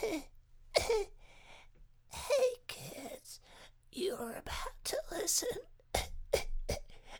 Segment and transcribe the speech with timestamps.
[0.00, 0.24] Hey
[2.66, 3.38] kids,
[3.92, 5.48] you're about to listen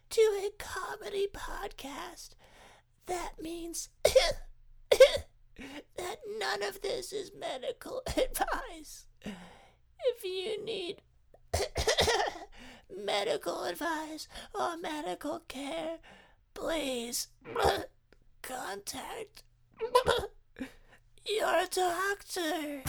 [0.08, 2.30] to a comedy podcast.
[3.04, 3.90] That means
[5.98, 9.04] that none of this is medical advice.
[9.24, 11.02] If you need
[12.96, 15.98] medical advice or medical care,
[16.54, 17.28] please
[18.40, 19.42] contact
[21.28, 22.82] your doctor.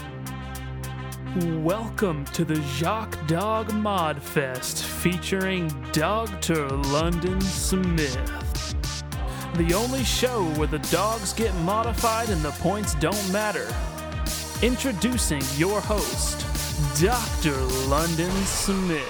[1.59, 6.69] Welcome to the Jacques Dog Mod Fest featuring Dr.
[6.69, 8.15] London Smith.
[9.55, 13.67] The only show where the dogs get modified and the points don't matter.
[14.61, 16.45] Introducing your host,
[17.01, 17.55] Dr.
[17.89, 19.07] London Smith.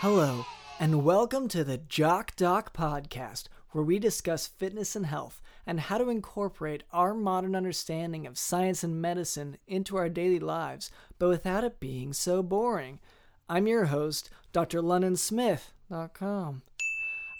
[0.00, 0.46] Hello,
[0.80, 5.98] and welcome to the Jock Doc podcast, where we discuss fitness and health and how
[5.98, 11.64] to incorporate our modern understanding of science and medicine into our daily lives, but without
[11.64, 13.00] it being so boring.
[13.48, 14.80] I'm your host, Dr.
[14.80, 16.62] LondonSmith.com.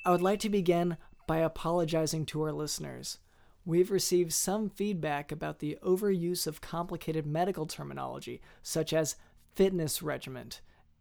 [0.07, 3.19] I would like to begin by apologizing to our listeners.
[3.65, 9.17] We've received some feedback about the overuse of complicated medical terminology, such as
[9.55, 10.61] fitness regiment,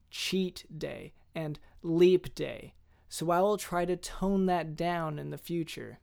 [0.10, 2.74] cheat day, and leap day,
[3.10, 6.00] so I will try to tone that down in the future.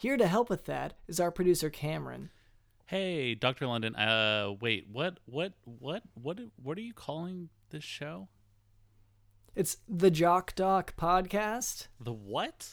[0.00, 2.30] Here to help with that is our producer Cameron.
[2.86, 3.66] Hey, Dr.
[3.66, 3.94] London.
[3.94, 4.86] Uh, wait.
[4.90, 5.18] What?
[5.26, 5.52] What?
[5.66, 6.04] What?
[6.14, 6.38] What?
[6.56, 8.28] What are you calling this show?
[9.54, 11.88] It's the Jock Doc podcast.
[12.00, 12.70] The what?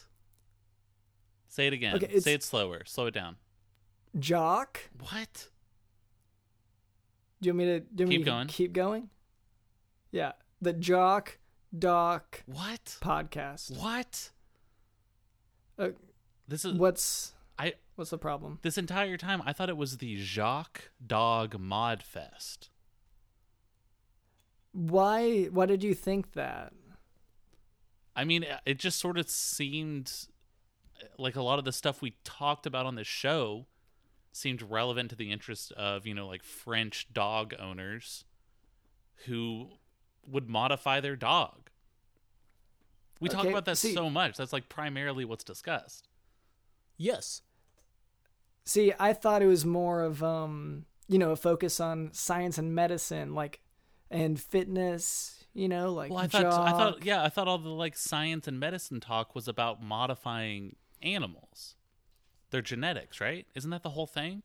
[1.50, 1.98] Say it again.
[1.98, 2.83] Okay, Say it slower.
[2.86, 3.36] Slow it down.
[4.17, 4.89] Jock?
[4.98, 5.50] What?
[7.42, 8.48] Do you want me to do want me Keep going.
[8.48, 9.09] Keep going.
[10.11, 11.39] Yeah, the Jock
[11.78, 12.95] Doc What?
[13.02, 13.78] podcast.
[13.78, 14.30] What?
[15.78, 15.89] Uh,
[16.47, 17.73] This is what's I.
[17.95, 18.59] what's the problem?
[18.61, 22.69] This entire time, I thought it was the Jacques Dog Mod Fest.
[24.71, 25.45] Why?
[25.45, 26.73] Why did you think that?
[28.15, 30.11] I mean, uh, it just sort of seemed
[31.02, 33.67] uh, like a lot of the stuff we talked about on this show
[34.31, 38.23] seemed relevant to the interest of, you know, like French dog owners
[39.25, 39.69] who
[40.25, 41.69] would modify their dog.
[43.19, 44.37] We talk about that see- so much.
[44.37, 46.07] That's like primarily what's discussed.
[46.97, 47.41] Yes.
[48.65, 52.75] See, I thought it was more of um, you know, a focus on science and
[52.75, 53.61] medicine, like,
[54.11, 55.33] and fitness.
[55.53, 58.47] You know, like Well, I thought I thought yeah, I thought all the like science
[58.47, 61.75] and medicine talk was about modifying animals.
[62.52, 63.47] Their genetics, right?
[63.55, 64.43] Isn't that the whole thing?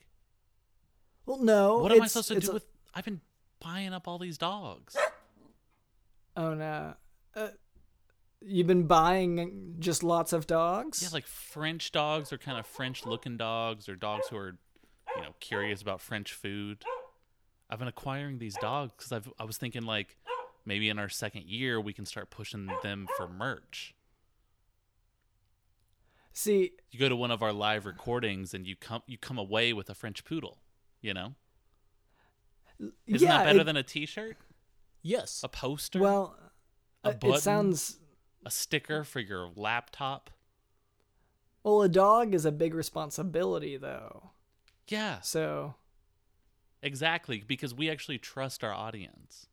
[1.27, 1.79] Well, no.
[1.79, 2.65] What am I supposed to do a- with
[2.95, 3.21] I've been
[3.61, 4.97] buying up all these dogs.
[6.37, 6.95] Oh no.
[7.35, 7.49] Uh,
[8.45, 11.03] you've been buying just lots of dogs.
[11.03, 14.57] Yeah, like French dogs or kind of French looking dogs or dogs who are,
[15.17, 16.85] you know, curious about French food.
[17.71, 20.17] I've been acquiring these dogs because I've I was thinking like
[20.65, 23.95] maybe in our second year we can start pushing them for merch.
[26.35, 29.73] See, You go to one of our live recordings and you come you come away
[29.73, 30.59] with a French poodle.
[31.01, 31.35] You know,
[33.07, 34.37] isn't yeah, that better it- than a T-shirt,
[35.03, 35.41] Yes.
[35.43, 36.37] a poster, well,
[37.03, 37.99] a it sounds
[38.45, 40.31] a sticker for your laptop?
[41.65, 41.83] well.
[41.83, 44.31] A dog is a big responsibility, though.
[44.89, 45.75] Yeah, So
[46.83, 49.47] Exactly, because we actually trust our audience.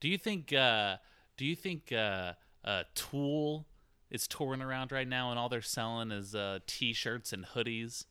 [0.00, 0.96] Do you think uh
[1.36, 3.66] do you think uh uh Tool
[4.10, 8.04] is touring around right now and all they're selling is uh t-shirts and hoodies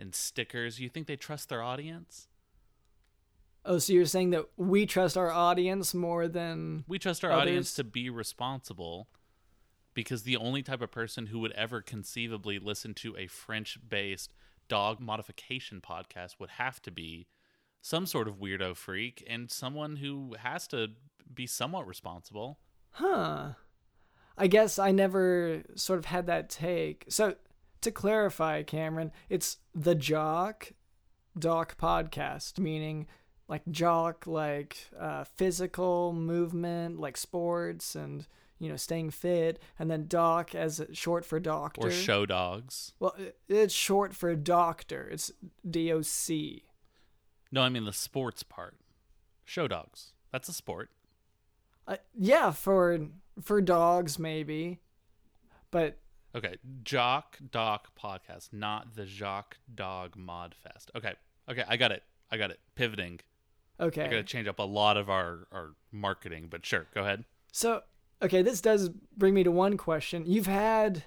[0.00, 0.80] and stickers?
[0.80, 2.26] You think they trust their audience?
[3.64, 7.42] Oh, so you're saying that we trust our audience more than We trust our Others-
[7.42, 9.06] audience to be responsible
[9.94, 14.32] because the only type of person who would ever conceivably listen to a French-based
[14.68, 17.26] dog modification podcast would have to be
[17.82, 20.88] some sort of weirdo freak and someone who has to
[21.32, 22.58] be somewhat responsible.
[22.92, 23.52] Huh.
[24.36, 27.04] I guess I never sort of had that take.
[27.08, 27.34] So
[27.80, 30.72] to clarify, Cameron, it's the Jock
[31.38, 33.06] Doc podcast, meaning
[33.48, 38.26] like jock, like uh, physical movement, like sports and
[38.60, 41.88] you know staying fit, and then doc as short for doctor.
[41.88, 42.92] or show dogs.
[43.00, 43.16] Well,
[43.48, 45.08] it's short for doctor.
[45.10, 45.32] It's
[45.68, 46.62] D O C.
[47.50, 48.76] No, I mean the sports part.
[49.44, 50.12] Show dogs.
[50.30, 50.90] That's a sport.
[51.88, 53.08] Uh, yeah, for
[53.42, 54.78] for dogs maybe,
[55.72, 55.98] but
[56.34, 60.90] Okay, Jock Doc podcast, not the Jock Dog Mod Fest.
[60.94, 61.14] Okay,
[61.50, 62.04] okay, I got it.
[62.30, 62.60] I got it.
[62.76, 63.18] Pivoting.
[63.80, 64.04] okay.
[64.04, 67.24] I got to change up a lot of our our marketing, but sure, go ahead.
[67.52, 67.82] So,
[68.22, 70.24] okay, this does bring me to one question.
[70.26, 71.04] You've had,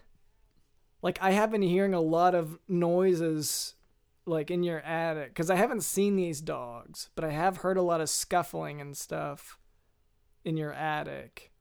[1.02, 3.76] like, I have been hearing a lot of noises
[4.26, 7.82] like in your attic because I haven't seen these dogs, but I have heard a
[7.82, 9.58] lot of scuffling and stuff
[10.46, 11.52] in your attic.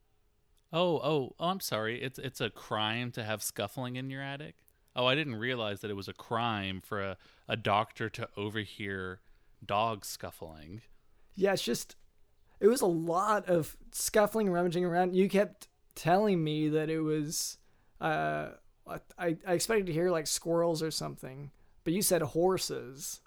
[0.72, 2.00] Oh, oh, oh, I'm sorry.
[2.00, 4.56] It's it's a crime to have scuffling in your attic.
[4.94, 7.16] Oh, I didn't realize that it was a crime for a,
[7.48, 9.20] a doctor to overhear
[9.64, 10.82] dogs scuffling.
[11.34, 11.96] Yeah, it's just
[12.62, 15.16] it was a lot of scuffling, rummaging around.
[15.16, 15.66] You kept
[15.96, 17.58] telling me that it was
[18.00, 18.50] uh
[19.18, 21.50] I I expected to hear like squirrels or something,
[21.84, 23.20] but you said horses.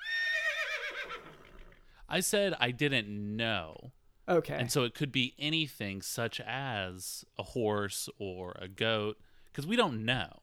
[2.08, 3.92] I said I didn't know.
[4.28, 4.56] Okay.
[4.56, 9.18] And so it could be anything such as a horse or a goat
[9.52, 10.40] because we don't know.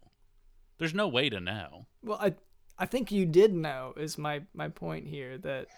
[0.79, 1.87] There's no way to know.
[2.05, 2.35] Well, I
[2.79, 5.69] I think you did know is my my point here that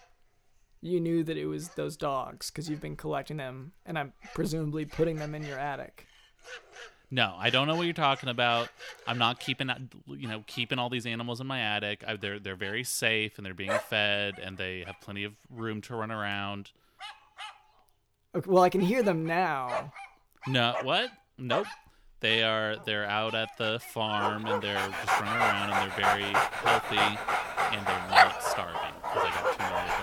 [0.85, 4.85] you knew that it was those dogs because you've been collecting them and I'm presumably
[4.85, 6.07] putting them in your attic.
[7.11, 8.69] No, I don't know what you're talking about.
[9.07, 9.71] I'm not keeping
[10.07, 12.05] you know keeping all these animals in my attic.
[12.07, 15.81] I, they're they're very safe and they're being fed and they have plenty of room
[15.83, 16.71] to run around.
[18.35, 19.93] Okay, well, I can hear them now.
[20.47, 21.09] No, what?
[21.39, 21.67] Nope.
[22.21, 26.33] They are they're out at the farm and they're just running around and they're very
[26.33, 27.19] healthy
[27.77, 29.94] and they're not starving because I got too many.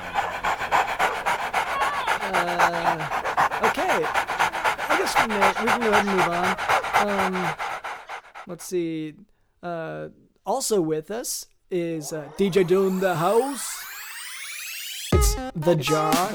[2.33, 4.05] Uh, okay.
[4.89, 7.35] I guess we, may, we can go ahead and move on.
[7.35, 7.55] Um,
[8.47, 9.15] let's see.
[9.61, 10.07] Uh,
[10.45, 13.83] also with us is uh, DJ Doom the house.
[15.13, 16.31] It's the Jog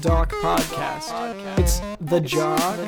[0.00, 1.58] Doc Podcast.
[1.58, 2.78] It's the Jog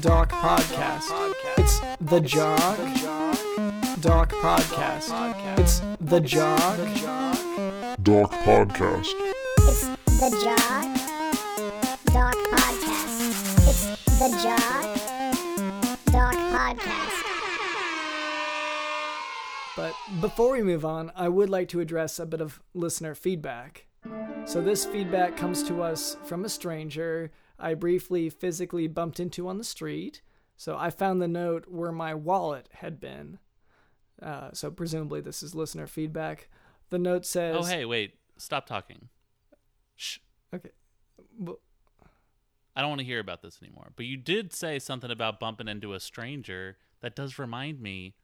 [0.00, 1.10] Doc Podcast.
[1.56, 2.76] It's the Jog
[4.00, 5.58] Doc Podcast.
[5.58, 6.78] It's the Jog
[8.02, 9.35] Doc Podcast.
[10.18, 13.20] It's the Jog Doc Podcast.
[13.68, 14.84] It's the Jog
[16.06, 17.22] Doc Podcast.
[19.76, 23.88] But before we move on, I would like to address a bit of listener feedback.
[24.46, 29.58] So, this feedback comes to us from a stranger I briefly physically bumped into on
[29.58, 30.22] the street.
[30.56, 33.38] So, I found the note where my wallet had been.
[34.22, 36.48] Uh, so, presumably, this is listener feedback.
[36.88, 37.56] The note says.
[37.58, 38.14] Oh, hey, wait.
[38.38, 39.10] Stop talking.
[39.96, 40.18] Shh.
[40.54, 40.70] Okay.
[41.38, 41.58] Well,
[42.74, 43.90] I don't want to hear about this anymore.
[43.96, 46.76] But you did say something about bumping into a stranger.
[47.00, 48.14] That does remind me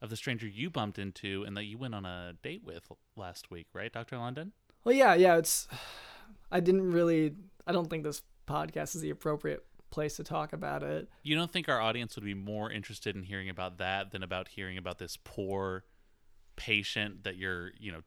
[0.00, 3.50] of the stranger you bumped into and that you went on a date with last
[3.50, 4.18] week, right, Dr.
[4.18, 4.52] London?
[4.84, 5.68] well, yeah, yeah, it's.
[6.50, 7.34] I didn't really.
[7.66, 11.08] I don't think this podcast is the appropriate place to talk about it.
[11.22, 14.48] You don't think our audience would be more interested in hearing about that than about
[14.48, 15.84] hearing about this poor
[16.56, 18.00] patient that you're, you know,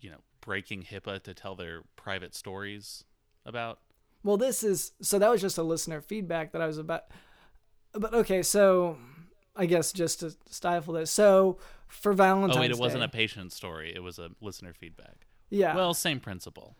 [0.00, 3.04] you know, breaking HIPAA to tell their private stories
[3.44, 3.80] about?
[4.24, 7.02] Well, this is so that was just a listener feedback that I was about.
[7.92, 8.96] But okay, so
[9.54, 11.10] I guess just to stifle this.
[11.10, 11.58] So
[11.88, 13.92] for Valentine's oh wait, it wasn't a patient story.
[13.94, 15.26] It was a listener feedback.
[15.50, 15.74] yeah.
[15.76, 16.76] Well, same principle.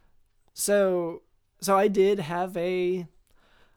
[0.55, 1.23] so
[1.61, 3.07] so I did have a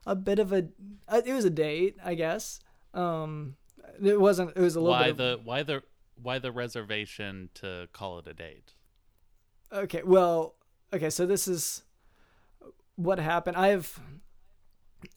[0.05, 0.67] a bit of a
[1.07, 2.59] uh, it was a date, I guess.
[2.93, 3.55] Um,
[4.03, 4.55] it wasn't.
[4.55, 5.11] It was a little Why bit.
[5.11, 5.83] of- the why the
[6.21, 8.73] why the reservation to call it a date?
[9.71, 10.55] Okay, well,
[10.93, 11.83] okay, so this is
[12.95, 13.55] what happened.
[13.57, 13.99] I have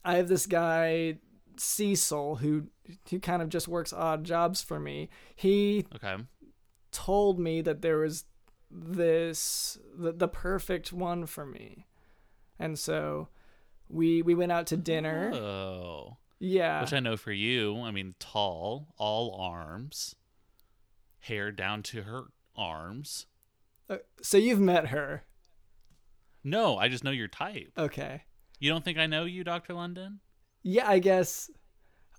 [0.05, 1.17] I have this guy
[1.57, 2.67] Cecil who
[3.09, 5.09] who kind of just works odd jobs for me.
[5.35, 6.15] He Okay.
[6.91, 8.25] told me that there was
[8.69, 11.87] this the, the perfect one for me.
[12.59, 13.29] And so
[13.89, 15.31] we we went out to dinner.
[15.33, 16.17] Oh.
[16.39, 16.81] yeah.
[16.81, 20.15] Which I know for you, I mean, tall, all arms,
[21.21, 22.25] hair down to her
[22.55, 23.25] arms.
[23.89, 25.23] Uh, so you've met her.
[26.43, 27.71] No, I just know your type.
[27.77, 28.23] Okay.
[28.59, 29.73] You don't think I know you, Dr.
[29.73, 30.19] London?
[30.61, 31.49] Yeah, I guess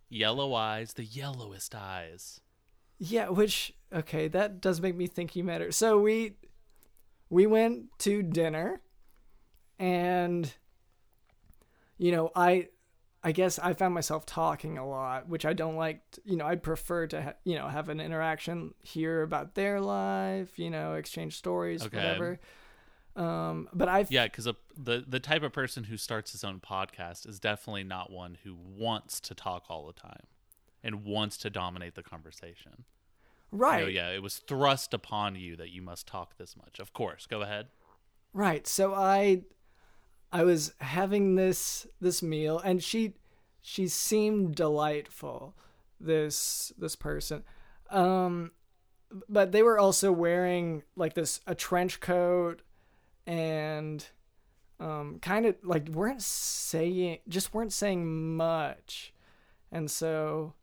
[0.09, 2.41] Yellow eyes, the yellowest eyes.
[2.99, 5.73] Yeah, which okay, that does make me think you met her.
[5.73, 6.37] So we
[7.31, 8.81] we went to dinner
[9.79, 10.53] and
[11.99, 12.69] you know, I
[13.27, 16.63] I guess I found myself talking a lot, which I don't like, you know, I'd
[16.63, 21.37] prefer to ha- you know, have an interaction hear about their life, you know, exchange
[21.39, 21.97] stories, Okay.
[21.97, 22.39] whatever.
[23.17, 27.27] Um, but I've Yeah, because the the type of person who starts his own podcast
[27.29, 30.27] is definitely not one who wants to talk all the time
[30.83, 32.85] and wants to dominate the conversation.
[33.53, 33.79] right.
[33.79, 36.79] You know, yeah, it was thrust upon you that you must talk this much.
[36.79, 37.69] Of course, go ahead.
[38.35, 38.67] Right.
[38.67, 39.43] So I
[40.35, 43.15] I was having this this meal and she
[43.63, 45.55] she seemed delightful
[46.01, 47.45] this this person.
[47.89, 48.51] Um
[49.29, 52.63] but they were also wearing like this a trench coat
[53.29, 54.05] and
[54.81, 59.15] um kind of like weren't saying just weren't saying much.
[59.71, 60.55] And so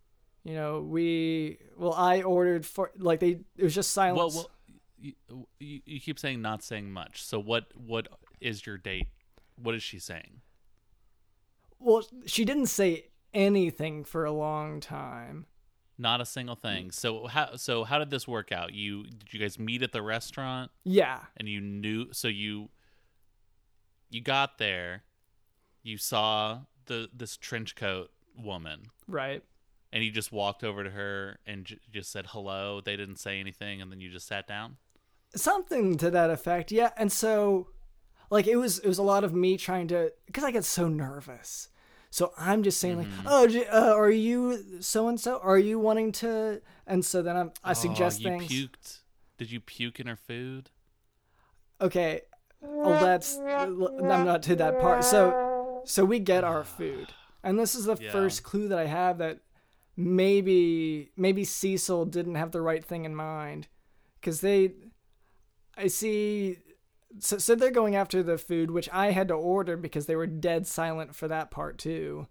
[0.43, 4.35] you know, we well I ordered for like they it was just silence.
[4.35, 4.51] Well, well,
[4.99, 5.13] you,
[5.59, 7.23] you you keep saying not saying much.
[7.23, 8.09] So what what
[8.41, 9.07] is your date?
[9.55, 10.41] What is she saying?
[11.79, 15.45] Well, she didn't say anything for a long time.
[15.97, 16.91] Not a single thing.
[16.91, 18.73] So how so how did this work out?
[18.73, 21.19] You did you guys meet at the restaurant Yeah.
[21.37, 22.69] and you knew so you
[24.09, 25.03] you got there,
[25.83, 29.43] you saw the this trench coat woman Right.
[29.93, 32.81] and you just walked over to her and j- just said hello.
[32.81, 34.77] They didn't say anything and then you just sat down.
[35.35, 37.67] something to that effect yeah and so
[38.31, 40.87] like it was it was a lot of me trying to because i get so
[40.87, 41.67] nervous.
[42.09, 46.11] So i'm just saying like oh uh, are you so and so are you wanting
[46.13, 48.51] to and so then i'm i suggest oh, you things.
[48.51, 48.99] puked.
[49.37, 50.71] Did you puke in her food?
[51.79, 52.21] okay
[52.63, 55.03] oh that's i'm not to that part.
[55.03, 57.13] So so we get our food.
[57.43, 58.11] And this is the Yeah.
[58.11, 59.39] first clue that i have that
[59.97, 63.67] maybe maybe cecil didn't have the right thing in mind.
[64.19, 64.73] Because they
[65.77, 66.57] i see
[67.19, 70.27] so, so they're going after the food which i had to order because they were
[70.27, 72.27] dead silent for that part too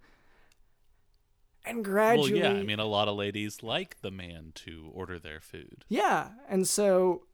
[1.65, 2.61] and gradually Well, yeah.
[2.61, 5.85] I mean, a lot of ladies like the man to order their food.
[5.89, 7.25] Yeah, and so,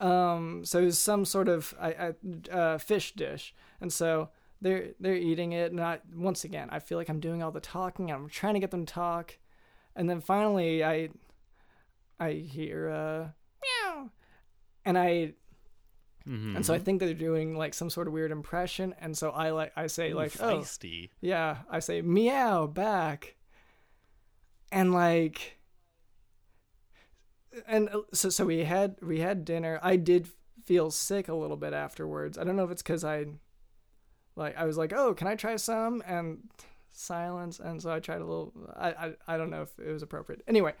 [0.00, 4.88] um, so it was some sort of I, I, uh, fish dish, and so they're
[4.98, 8.10] they're eating it, and I once again I feel like I'm doing all the talking.
[8.10, 9.38] I'm trying to get them to talk,
[9.94, 11.10] and then finally I,
[12.18, 13.28] I hear uh,
[13.62, 14.10] meow,
[14.84, 15.34] and I.
[16.28, 16.56] Mm-hmm.
[16.56, 19.50] And so I think they're doing like some sort of weird impression, and so I
[19.50, 21.10] like I say like oh feisty.
[21.20, 23.36] yeah, I say meow back.
[24.72, 25.58] And like
[27.66, 29.78] and uh, so so we had we had dinner.
[29.82, 30.28] I did
[30.64, 32.38] feel sick a little bit afterwards.
[32.38, 33.26] I don't know if it's cuz I
[34.34, 36.48] like I was like, "Oh, can I try some?" and
[36.96, 40.02] silence and so I tried a little I I, I don't know if it was
[40.02, 40.42] appropriate.
[40.48, 40.74] Anyway,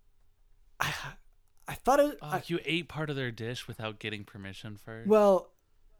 [0.80, 0.94] I
[1.70, 5.08] I thought it Oh, I, you ate part of their dish without getting permission first.
[5.08, 5.52] well,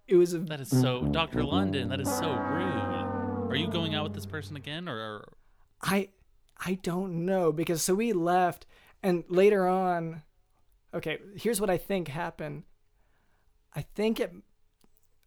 [0.08, 1.88] it was a that is so, Doctor London.
[1.90, 3.48] That is so rude.
[3.50, 5.32] Are you going out with this person again, or, or
[5.80, 6.08] I
[6.58, 8.66] I don't know because so we left
[9.00, 10.22] and later on
[10.92, 12.64] okay, here's what I think happened.
[13.72, 14.34] I think it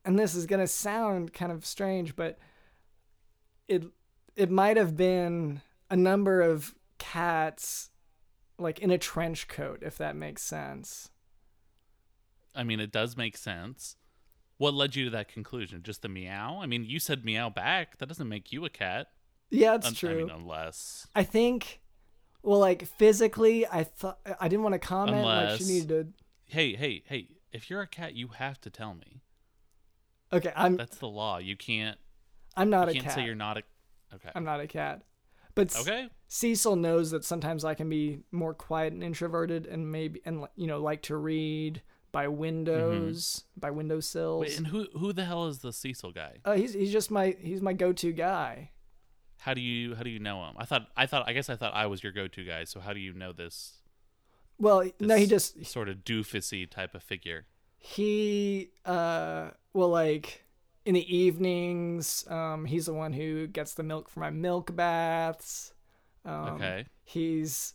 [0.03, 2.37] and this is going to sound kind of strange, but
[3.69, 3.85] it
[4.35, 7.91] it might have been a number of cats
[8.63, 11.09] like in a trench coat if that makes sense.
[12.55, 13.95] I mean, it does make sense.
[14.57, 15.81] What led you to that conclusion?
[15.83, 16.59] Just the meow?
[16.61, 17.97] I mean, you said meow back.
[17.97, 19.07] That doesn't make you a cat.
[19.49, 20.09] Yeah, it's Un- true.
[20.09, 21.81] I mean, unless I think
[22.41, 26.07] well like physically I thought I didn't want to comment like Unless- she needed to
[26.53, 29.21] hey, hey, hey, if you're a cat, you have to tell me.
[30.31, 31.37] Okay, I'm That's the law.
[31.37, 31.97] You can't.
[32.55, 33.15] I'm not you a can't cat.
[33.15, 33.63] say you're not a.
[34.15, 34.29] Okay.
[34.35, 35.01] I'm not a cat.
[35.55, 36.07] But Okay.
[36.33, 40.65] Cecil knows that sometimes I can be more quiet and introverted and maybe and you
[40.65, 44.41] know like to read by windows, by windowsills.
[44.41, 46.39] Wait, and who who the hell is the Cecil guy?
[46.43, 48.71] uh, he's he's just my he's my go-to guy.
[49.41, 50.55] How do you how do you know him?
[50.57, 52.63] I thought I thought I guess I thought I was your go-to guy.
[52.63, 53.73] So how do you know this?
[54.57, 57.45] Well, no, he just sort of doofusy type of figure.
[57.77, 60.45] he uh well like
[60.83, 65.72] in the evenings um he's the one who gets the milk for my milk baths.
[66.25, 66.85] Um, Okay.
[67.03, 67.73] He's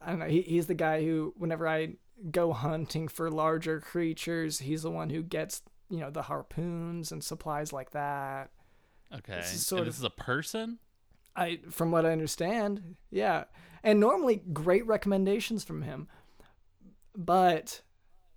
[0.00, 1.94] I don't know, he, he's the guy who whenever I
[2.30, 7.22] go hunting for larger creatures, he's the one who gets, you know, the harpoons and
[7.24, 8.50] supplies like that.
[9.14, 9.36] Okay.
[9.36, 10.78] This sort and this of- is a person.
[11.36, 13.44] I from what I understand, yeah.
[13.84, 16.08] And normally great recommendations from him.
[17.16, 17.82] But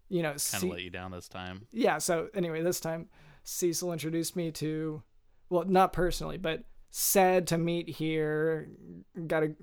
[0.09, 1.67] you know, Kind of Ce- let you down this time.
[1.71, 3.07] yeah, so anyway, this time
[3.43, 5.01] Cecil introduced me to
[5.49, 8.69] well, not personally, but sad to meet here.
[9.27, 9.55] Got a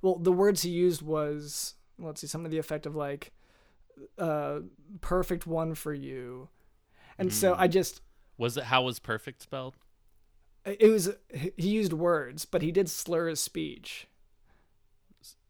[0.00, 3.32] well, the words he used was let's see, some of the effect of like
[4.18, 4.60] uh
[5.02, 6.48] perfect one for you.
[7.18, 8.00] And so I just
[8.38, 9.76] Was it how was perfect spelled?
[10.64, 14.06] it was he used words, but he did slur his speech.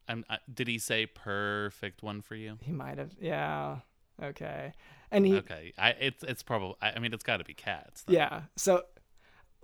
[0.08, 2.58] I'm, I, did he say perfect one for you?
[2.62, 3.76] He might have yeah.
[4.20, 4.72] Okay.
[5.12, 5.72] And he Okay.
[5.78, 8.02] I it's it's probably I, I mean it's got to be cats.
[8.02, 8.12] though.
[8.14, 8.42] Yeah.
[8.56, 8.82] So,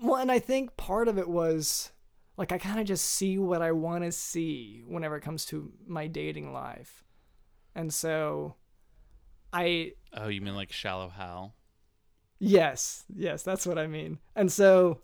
[0.01, 1.93] well, and I think part of it was
[2.37, 5.73] like I kind of just see what I want to see whenever it comes to
[5.87, 7.03] my dating life.
[7.75, 8.55] And so
[9.53, 11.55] I, Oh, you mean like shallow Hal?
[12.39, 14.19] yes, yes, that's what I mean.
[14.35, 15.01] And so,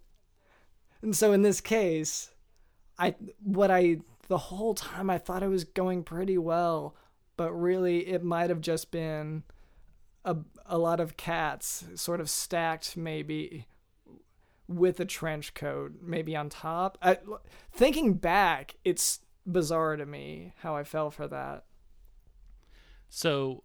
[1.00, 2.30] and so in this case,
[2.99, 6.94] I, what I, the whole time I thought it was going pretty well,
[7.37, 9.42] but really it might have just been
[10.25, 13.66] a, a lot of cats sort of stacked maybe
[14.76, 16.99] with a trench coat maybe on top.
[17.02, 17.19] I,
[17.73, 21.64] thinking back, it's bizarre to me how I fell for that.
[23.09, 23.64] So,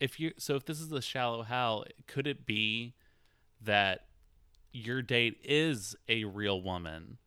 [0.00, 2.94] if you so if this is the shallow hal, could it be
[3.60, 4.06] that
[4.72, 7.18] your date is a real woman,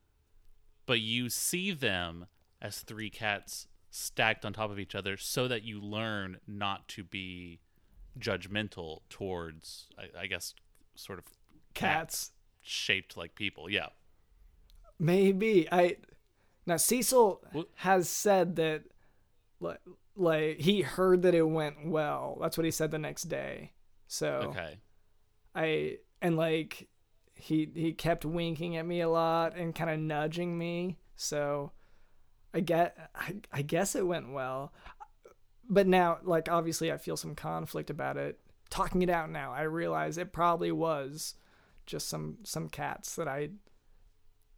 [0.86, 2.28] but you see them
[2.62, 7.04] as three cats stacked on top of each other so that you learn not to
[7.04, 7.62] be
[8.20, 10.54] judgmental towards I, I guess
[10.96, 11.26] sort of
[11.76, 12.32] Cats.
[12.66, 13.70] Shaped like people.
[13.70, 13.88] Yeah.
[15.00, 15.98] Maybe I
[16.66, 18.84] now Cecil Wh- has said that
[19.60, 19.80] like
[20.16, 22.38] like he heard that it went well.
[22.42, 23.74] That's what he said the next day.
[24.08, 24.78] So Okay.
[25.54, 26.88] I and like
[27.34, 30.98] he he kept winking at me a lot and kind of nudging me.
[31.16, 31.72] So
[32.54, 34.74] I get I, I guess it went well.
[35.70, 38.40] But now like obviously I feel some conflict about it.
[38.70, 41.36] Talking it out now, I realize it probably was
[41.86, 43.50] just some some cats that I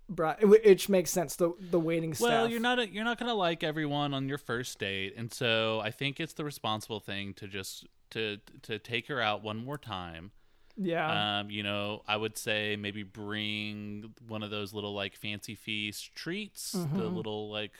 [0.09, 2.29] brought wh- which makes sense the the waiting staff.
[2.29, 5.79] Well, you're not a, you're not gonna like everyone on your first date, and so
[5.81, 9.77] I think it's the responsible thing to just to to take her out one more
[9.77, 10.31] time.
[10.77, 11.39] yeah.
[11.39, 16.15] Um, you know, I would say maybe bring one of those little like fancy feast
[16.15, 17.73] treats, the little like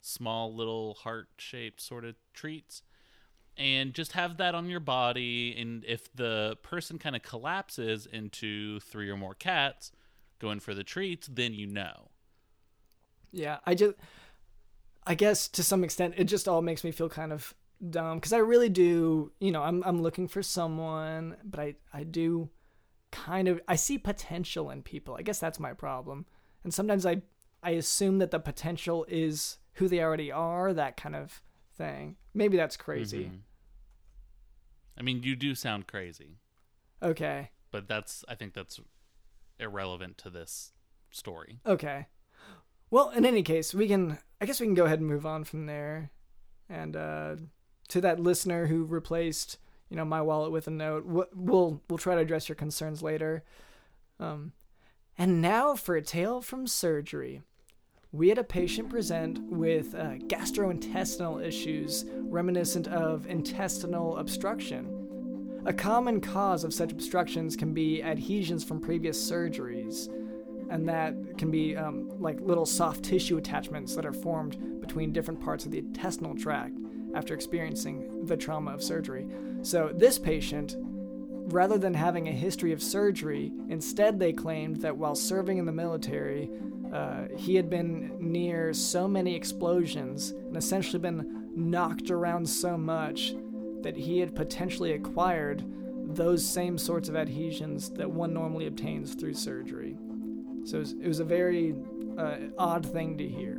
[0.00, 2.82] small little heart shaped sort of treats.
[3.56, 5.54] And just have that on your body.
[5.58, 9.92] And if the person kind of collapses into three or more cats
[10.38, 12.08] going for the treats, then you know.
[13.30, 13.94] Yeah, I just,
[15.06, 17.54] I guess to some extent, it just all makes me feel kind of
[17.90, 22.04] dumb because I really do, you know, I'm I'm looking for someone, but I I
[22.04, 22.50] do
[23.10, 25.16] kind of I see potential in people.
[25.18, 26.26] I guess that's my problem,
[26.64, 27.22] and sometimes I
[27.62, 31.42] I assume that the potential is who they already are, that kind of
[31.76, 32.16] thing.
[32.34, 33.24] Maybe that's crazy.
[33.24, 33.40] Mhm.
[34.96, 36.38] I mean, you do sound crazy,
[37.02, 38.78] Okay, but that's I think that's
[39.58, 40.72] irrelevant to this
[41.10, 41.60] story.
[41.66, 42.06] okay.
[42.90, 44.18] Well, in any case, we can.
[44.40, 46.10] I guess we can go ahead and move on from there,
[46.68, 47.36] and uh,
[47.88, 49.56] to that listener who replaced,
[49.88, 51.06] you know, my wallet with a note.
[51.06, 53.44] We'll we'll try to address your concerns later.
[54.20, 54.52] Um,
[55.16, 57.40] and now for a tale from surgery.
[58.14, 65.62] We had a patient present with uh, gastrointestinal issues reminiscent of intestinal obstruction.
[65.64, 70.08] A common cause of such obstructions can be adhesions from previous surgeries,
[70.68, 75.40] and that can be um, like little soft tissue attachments that are formed between different
[75.40, 76.76] parts of the intestinal tract
[77.14, 79.26] after experiencing the trauma of surgery.
[79.62, 85.14] So, this patient, rather than having a history of surgery, instead they claimed that while
[85.14, 86.50] serving in the military,
[86.92, 93.34] uh, he had been near so many explosions and essentially been knocked around so much
[93.82, 95.64] that he had potentially acquired
[96.14, 99.96] those same sorts of adhesions that one normally obtains through surgery.
[100.64, 101.74] So it was, it was a very
[102.18, 103.58] uh, odd thing to hear.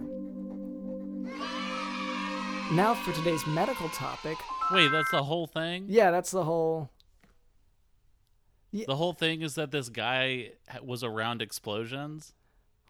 [2.72, 4.38] Now for today's medical topic.
[4.72, 5.86] Wait, that's the whole thing?
[5.88, 6.90] Yeah, that's the whole.
[8.72, 12.34] The whole thing is that this guy was around explosions.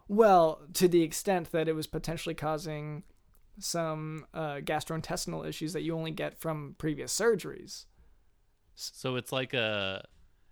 [0.08, 3.04] Well, to the extent that it was potentially causing
[3.58, 7.86] some uh, gastrointestinal issues that you only get from previous surgeries.
[8.74, 10.04] So it's like a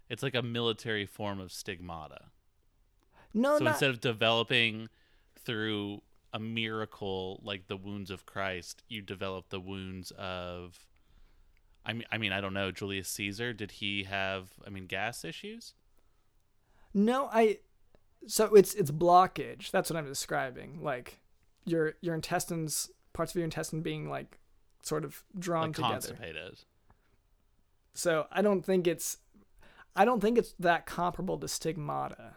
[0.09, 2.27] it's like a military form of stigmata.
[3.35, 4.89] No, so not, instead of developing
[5.45, 10.87] through a miracle like the wounds of Christ, you develop the wounds of
[11.85, 15.25] I mean I mean I don't know, Julius Caesar, did he have I mean gas
[15.25, 15.75] issues?
[16.95, 17.59] No, I.
[18.27, 19.71] So it's it's blockage.
[19.71, 20.83] That's what I'm describing.
[20.83, 21.21] Like
[21.65, 24.39] your your intestines, parts of your intestine being like
[24.83, 25.93] sort of drawn Like together.
[25.93, 26.59] constipated.
[27.95, 29.19] So I don't think it's,
[29.95, 32.35] I don't think it's that comparable to stigmata.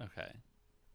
[0.00, 0.30] Okay.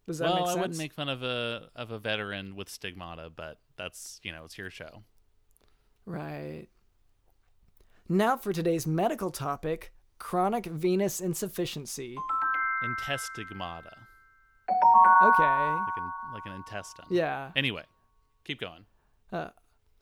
[0.07, 0.57] Does that well, make sense?
[0.57, 4.45] I wouldn't make fun of a of a veteran with stigmata, but that's you know,
[4.45, 5.03] it's your show.
[6.05, 6.67] Right.
[8.09, 12.17] Now for today's medical topic: chronic venous insufficiency.
[12.83, 13.93] Intestigmata.
[15.23, 15.43] Okay.
[15.43, 17.05] Like an like an intestine.
[17.09, 17.51] Yeah.
[17.55, 17.83] Anyway,
[18.43, 18.85] keep going.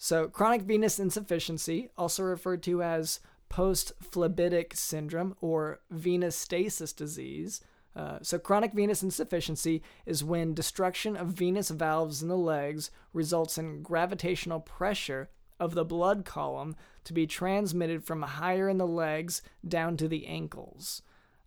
[0.01, 7.59] So, chronic venous insufficiency, also referred to as post-phlebitic syndrome or venous stasis disease.
[7.97, 13.57] Uh, so, chronic venous insufficiency is when destruction of venous valves in the legs results
[13.57, 19.41] in gravitational pressure of the blood column to be transmitted from higher in the legs
[19.67, 21.01] down to the ankles.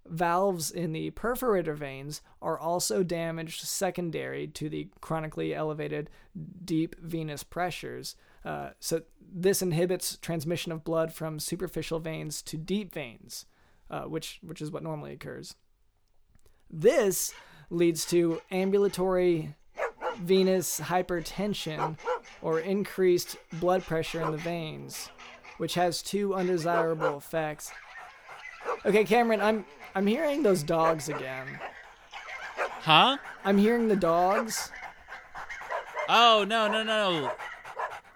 [0.08, 6.10] Valves in the perforator veins are also damaged secondary to the chronically elevated
[6.64, 8.16] deep venous pressures.
[8.44, 9.02] Uh, so,
[9.34, 13.46] this inhibits transmission of blood from superficial veins to deep veins,
[13.90, 15.54] uh, which, which is what normally occurs.
[16.68, 17.32] This
[17.70, 19.54] leads to ambulatory
[20.18, 21.96] venous hypertension
[22.42, 25.08] or increased blood pressure in the veins.
[25.58, 27.70] which has two undesirable effects.
[28.84, 31.46] Okay, Cameron, I'm I'm hearing those dogs again.
[32.56, 33.18] Huh?
[33.44, 34.70] I'm hearing the dogs.
[36.08, 37.32] Oh no no no!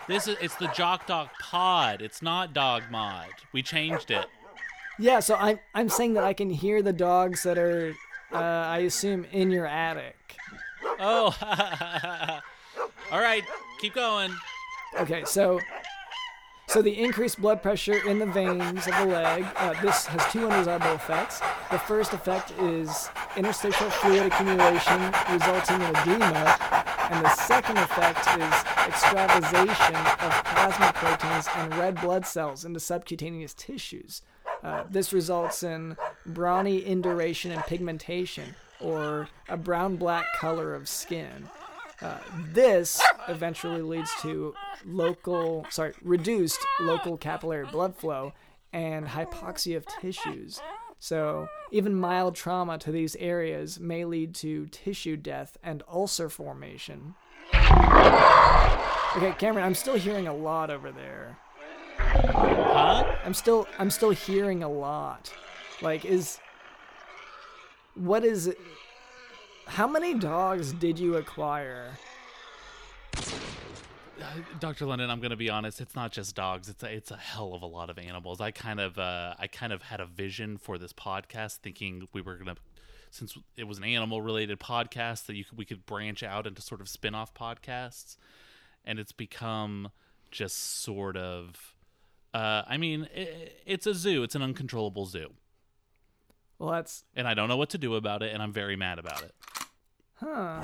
[0.09, 2.03] This is it's the Jock Dog Pod.
[2.03, 3.29] It's not Dog Mod.
[3.53, 4.27] We changed it.
[4.99, 7.95] Yeah, so I'm I'm saying that I can hear the dogs that are,
[8.33, 10.37] uh, I assume, in your attic.
[10.99, 11.37] Oh,
[13.13, 13.45] all right,
[13.81, 14.35] keep going.
[14.99, 15.61] Okay, so
[16.77, 19.47] so the increased blood pressure in the veins of the leg.
[19.57, 21.41] Uh, this has two undesirable effects.
[21.71, 25.01] The first effect is interstitial fluid accumulation,
[25.33, 26.55] resulting in edema,
[27.11, 28.55] and the second effect is
[28.87, 34.21] extravasation of plasma proteins and red blood cells into subcutaneous tissues.
[34.63, 41.49] Uh, this results in brawny induration and pigmentation, or a brown-black color of skin.
[42.03, 42.19] Uh,
[42.53, 44.55] this eventually leads to
[44.85, 48.33] local, sorry, reduced local capillary blood flow
[48.73, 50.61] and hypoxia of tissues.
[50.99, 57.15] So, even mild trauma to these areas may lead to tissue death and ulcer formation.
[57.55, 61.39] Okay, Cameron, I'm still hearing a lot over there.
[61.99, 63.17] Huh?
[63.25, 65.33] I'm still I'm still hearing a lot.
[65.81, 66.39] Like is
[67.95, 68.55] what is?
[69.77, 71.91] How many dogs did you acquire?
[74.59, 74.87] Dr.
[74.87, 75.83] London, I'm going to be honest.
[75.83, 76.71] It's not just dogs.
[76.71, 78.41] It's a, it's a hell of a lot of animals.
[78.41, 82.23] I kind of uh, I kind of had a vision for this podcast, thinking we
[82.23, 82.57] were going to,
[83.11, 86.63] since it was an animal related podcast, that you could, we could branch out into
[86.63, 88.17] sort of spin off podcasts,
[88.83, 89.91] and it's become
[90.31, 91.75] just sort of.
[92.33, 94.23] Uh, I mean, i it's a zoo.
[94.23, 95.35] It's an uncontrollable zoo,
[96.59, 98.99] Well, that's and I don't know what to do about it, and I'm very mad
[98.99, 99.35] about it.
[100.21, 100.61] Huh.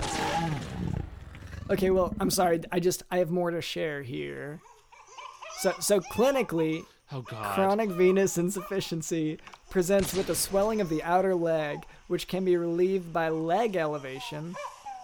[1.70, 2.60] Okay, well, I'm sorry.
[2.70, 4.60] I just I have more to share here.
[5.60, 6.84] So so clinically,
[7.14, 7.54] Oh God!
[7.54, 9.38] Chronic venous insufficiency
[9.68, 14.54] presents with a swelling of the outer leg, which can be relieved by leg elevation.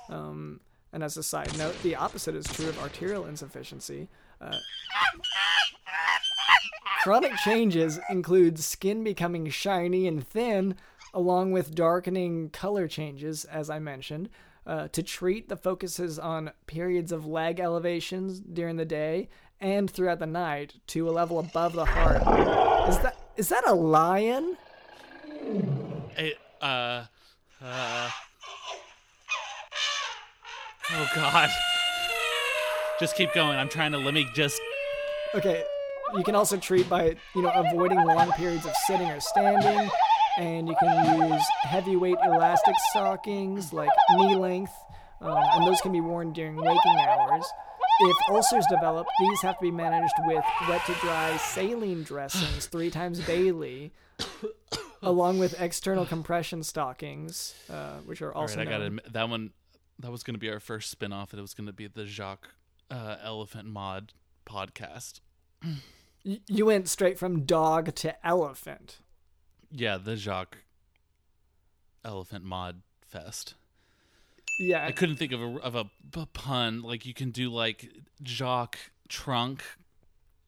[0.08, 4.08] Um, and as a side note, the opposite is true of arterial insufficiency.
[4.40, 4.56] Uh,
[7.02, 10.76] chronic changes include skin becoming shiny and thin,
[11.14, 14.29] along with darkening color changes, as I mentioned.
[14.66, 19.29] Uh, to treat, the focuses on periods of leg elevations during the day
[19.61, 22.21] and throughout the night to a level above the heart.
[22.88, 24.57] Is that is that a lion?
[26.16, 27.05] It, uh,
[27.62, 28.11] uh.
[30.90, 31.51] Oh God!
[32.99, 33.59] Just keep going.
[33.59, 33.99] I'm trying to.
[33.99, 34.61] Let me just.
[35.35, 35.62] Okay,
[36.16, 39.90] you can also treat by you know avoiding long periods of sitting or standing,
[40.38, 44.72] and you can use heavyweight elastic stockings like knee length,
[45.20, 47.44] um, and those can be worn during waking hours.
[48.01, 52.90] If ulcers develop, these have to be managed with wet to dry saline dressings three
[52.90, 53.92] times daily,
[55.03, 59.51] along with external compression stockings, uh, which are also right, I admit, that one.
[60.01, 61.33] That was gonna be our first spin off.
[61.33, 62.51] and It was gonna be the Jacques
[62.88, 64.12] uh, Elephant Mod
[64.46, 65.18] podcast.
[66.22, 68.98] You went straight from dog to elephant.
[69.70, 70.59] Yeah, the Jacques
[72.04, 73.54] Elephant Mod Fest.
[74.59, 75.85] Yeah, I couldn't think of a of a,
[76.16, 76.83] a pun.
[76.83, 77.88] Like you can do like
[78.22, 78.78] Jacques
[79.09, 79.62] Trunk,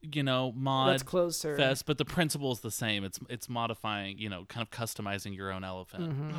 [0.01, 1.55] you know, mod that's closer.
[1.55, 3.03] fest, but the principle is the same.
[3.03, 6.09] It's it's modifying, you know, kind of customizing your own elephant.
[6.09, 6.37] Mm-hmm.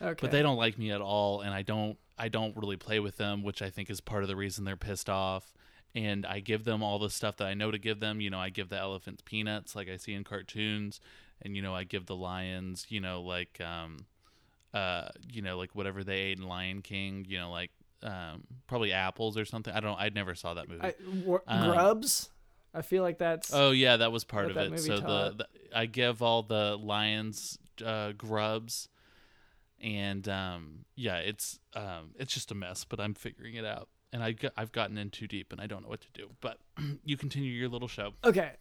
[0.00, 0.18] Okay.
[0.20, 3.16] But they don't like me at all, and I don't I don't really play with
[3.16, 5.52] them, which I think is part of the reason they're pissed off.
[5.94, 8.20] And I give them all the stuff that I know to give them.
[8.20, 11.00] You know, I give the elephants peanuts like I see in cartoons,
[11.42, 14.06] and you know, I give the lions, you know, like um,
[14.74, 17.26] uh, you know, like whatever they ate in Lion King.
[17.28, 17.70] You know, like
[18.02, 19.72] um, probably apples or something.
[19.72, 19.98] I don't.
[19.98, 20.82] I never saw that movie.
[20.82, 20.94] I,
[21.46, 22.30] Um, grubs.
[22.74, 24.80] I feel like that's Oh yeah, that was part of it.
[24.80, 28.88] So the, the I give all the lions uh, grubs,
[29.80, 32.84] and um, yeah, it's um, it's just a mess.
[32.84, 35.82] But I'm figuring it out, and I I've gotten in too deep, and I don't
[35.82, 36.28] know what to do.
[36.40, 36.58] But
[37.04, 38.12] you continue your little show.
[38.24, 38.52] okay.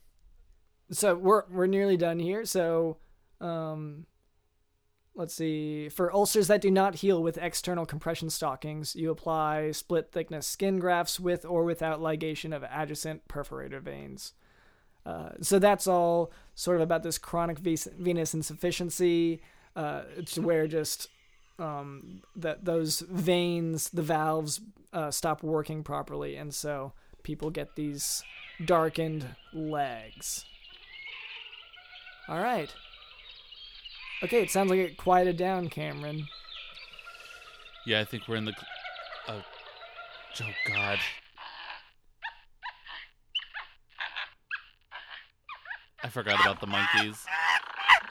[0.91, 2.45] So we're we're nearly done here.
[2.45, 2.97] So,
[3.41, 4.05] um,
[5.15, 5.89] let's see.
[5.89, 10.79] For ulcers that do not heal with external compression stockings, you apply split thickness skin
[10.79, 14.33] grafts with or without ligation of adjacent perforator veins.
[15.05, 19.41] Uh, so that's all sort of about this chronic venous insufficiency.
[19.75, 21.07] Uh, it's where just
[21.59, 24.59] um, that those veins, the valves,
[24.93, 28.23] uh, stop working properly, and so people get these
[28.65, 30.45] darkened legs.
[32.29, 32.73] All right.
[34.23, 36.27] Okay, it sounds like it quieted down, Cameron.
[37.85, 38.53] Yeah, I think we're in the.
[39.27, 39.41] Oh,
[40.41, 40.99] oh God.
[46.03, 47.25] I forgot about the monkeys.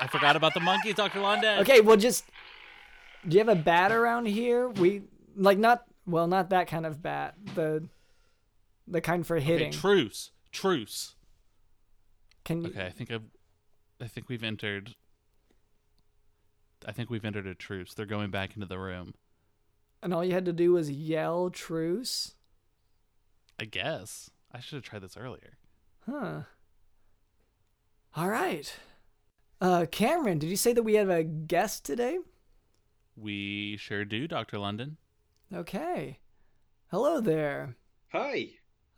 [0.01, 1.21] I forgot about the monkeys, Dr.
[1.21, 1.61] London.
[1.61, 2.25] Okay, well, just
[3.27, 4.69] do you have a bat around here?
[4.69, 5.03] We
[5.37, 7.35] like not well, not that kind of bat.
[7.55, 7.89] The
[8.87, 9.73] the kind for Okay, hitting.
[9.73, 10.31] truce.
[10.53, 11.15] Truce.
[12.45, 12.69] Can you?
[12.69, 13.23] Okay, I think I've,
[14.01, 14.95] I think we've entered.
[16.87, 17.95] I think we've entered a truce.
[17.95, 19.15] They're going back into the room.
[20.03, 22.35] And all you had to do was yell truce.
[23.59, 25.57] I guess I should have tried this earlier.
[26.09, 26.41] Huh.
[28.15, 28.73] All right.
[29.61, 32.19] Uh, Cameron, did you say that we have a guest today?
[33.17, 34.99] We sure do, Doctor London.
[35.53, 36.19] Okay.
[36.91, 37.77] Hello there.
[38.13, 38.51] Hi,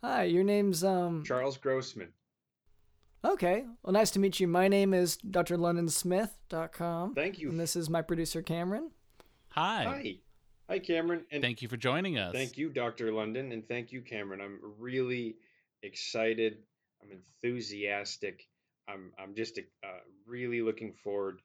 [0.03, 1.23] Hi, your name's um.
[1.25, 2.09] Charles Grossman.
[3.23, 3.65] Okay.
[3.83, 4.47] Well, nice to meet you.
[4.47, 7.15] My name is drlondonsmith.com.
[7.15, 7.49] Thank you.
[7.49, 8.91] And this is my producer Cameron.
[9.49, 9.83] Hi.
[9.83, 10.15] Hi.
[10.69, 11.25] Hi, Cameron.
[11.31, 12.31] And Thank you for joining us.
[12.31, 13.11] Thank you, Dr.
[13.11, 14.39] London, and thank you, Cameron.
[14.39, 15.35] I'm really
[15.81, 16.57] excited.
[17.01, 18.47] I'm enthusiastic.
[18.87, 19.87] I'm I'm just uh,
[20.27, 21.41] really looking forward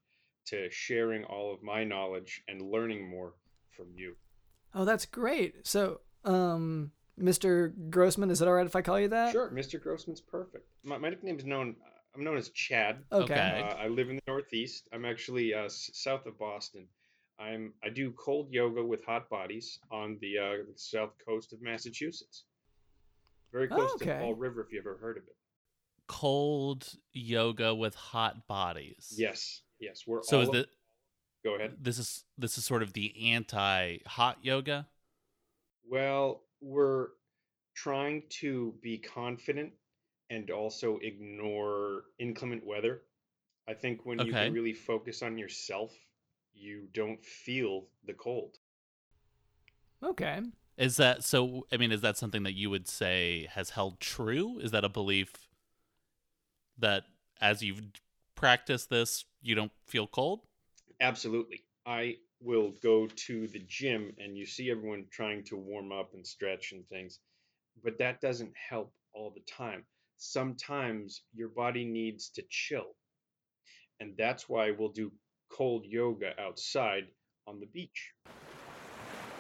[0.49, 3.33] to sharing all of my knowledge and learning more
[3.75, 4.15] from you.
[4.75, 5.67] Oh, that's great.
[5.67, 7.73] So, um, Mr.
[7.91, 9.33] Grossman, is it all right if I call you that?
[9.33, 9.81] Sure, Mr.
[9.81, 10.67] Grossman's perfect.
[10.83, 11.77] My, my nickname is known.
[12.15, 12.99] I'm known as Chad.
[13.13, 13.33] Okay.
[13.35, 13.69] Okay.
[13.69, 14.89] Uh, I live in the Northeast.
[14.93, 16.87] I'm actually uh, south of Boston.
[17.41, 22.45] I'm I do cold yoga with hot bodies on the uh, south coast of Massachusetts.
[23.53, 24.21] Very close to Okay.
[24.21, 25.35] Fall River, if you ever heard of it.
[26.07, 29.13] Cold yoga with hot bodies.
[29.17, 30.05] Yes, yes.
[30.07, 30.67] We're So all is of- the
[31.45, 31.77] Go ahead.
[31.81, 34.87] this is this is sort of the anti hot yoga?
[35.91, 37.09] Well, we're
[37.75, 39.73] trying to be confident
[40.31, 43.03] and also ignore inclement weather.
[43.69, 45.93] I think when you can really focus on yourself,
[46.55, 48.57] you don't feel the cold.
[50.03, 50.41] Okay.
[50.77, 51.67] Is that so?
[51.73, 54.59] I mean, is that something that you would say has held true?
[54.59, 55.33] Is that a belief
[56.79, 57.05] that
[57.41, 57.83] as you've
[58.35, 60.41] practiced this, you don't feel cold?
[61.01, 61.63] Absolutely.
[61.87, 66.27] I will go to the gym and you see everyone trying to warm up and
[66.27, 67.19] stretch and things,
[67.83, 69.85] but that doesn't help all the time.
[70.19, 72.95] Sometimes your body needs to chill.
[74.01, 75.11] And that's why we'll do
[75.51, 77.05] cold yoga outside
[77.47, 78.13] on the beach.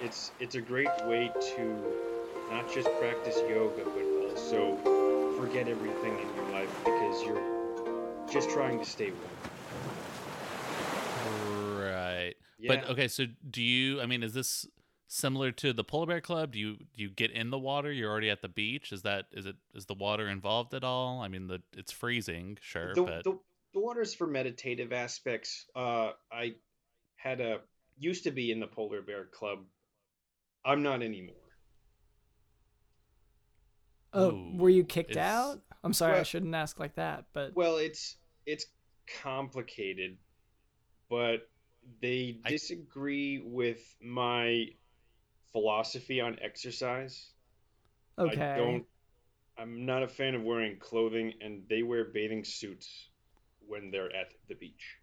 [0.00, 1.62] It's it's a great way to
[2.50, 4.76] not just practice yoga but also
[5.38, 9.63] forget everything in your life because you're just trying to stay warm.
[12.64, 12.76] Yeah.
[12.76, 14.00] But okay, so do you?
[14.00, 14.66] I mean, is this
[15.06, 16.52] similar to the polar bear club?
[16.52, 17.92] Do you do you get in the water?
[17.92, 18.90] You're already at the beach.
[18.90, 21.20] Is that is it is the water involved at all?
[21.20, 23.38] I mean, the it's freezing, sure, the, but the,
[23.74, 25.66] the water's for meditative aspects.
[25.76, 26.54] Uh, I
[27.16, 27.60] had a
[27.98, 29.58] used to be in the polar bear club.
[30.64, 31.36] I'm not anymore.
[34.14, 35.60] Oh, Ooh, were you kicked it's- out?
[35.82, 38.64] I'm sorry, I shouldn't ask like that, but Well, it's it's
[39.22, 40.16] complicated,
[41.10, 41.46] but
[42.00, 44.68] they I- disagree with my
[45.52, 47.32] philosophy on exercise.
[48.18, 48.40] okay.
[48.52, 48.84] I don't.
[49.56, 53.08] I'm not a fan of wearing clothing, and they wear bathing suits
[53.66, 54.96] when they're at the beach.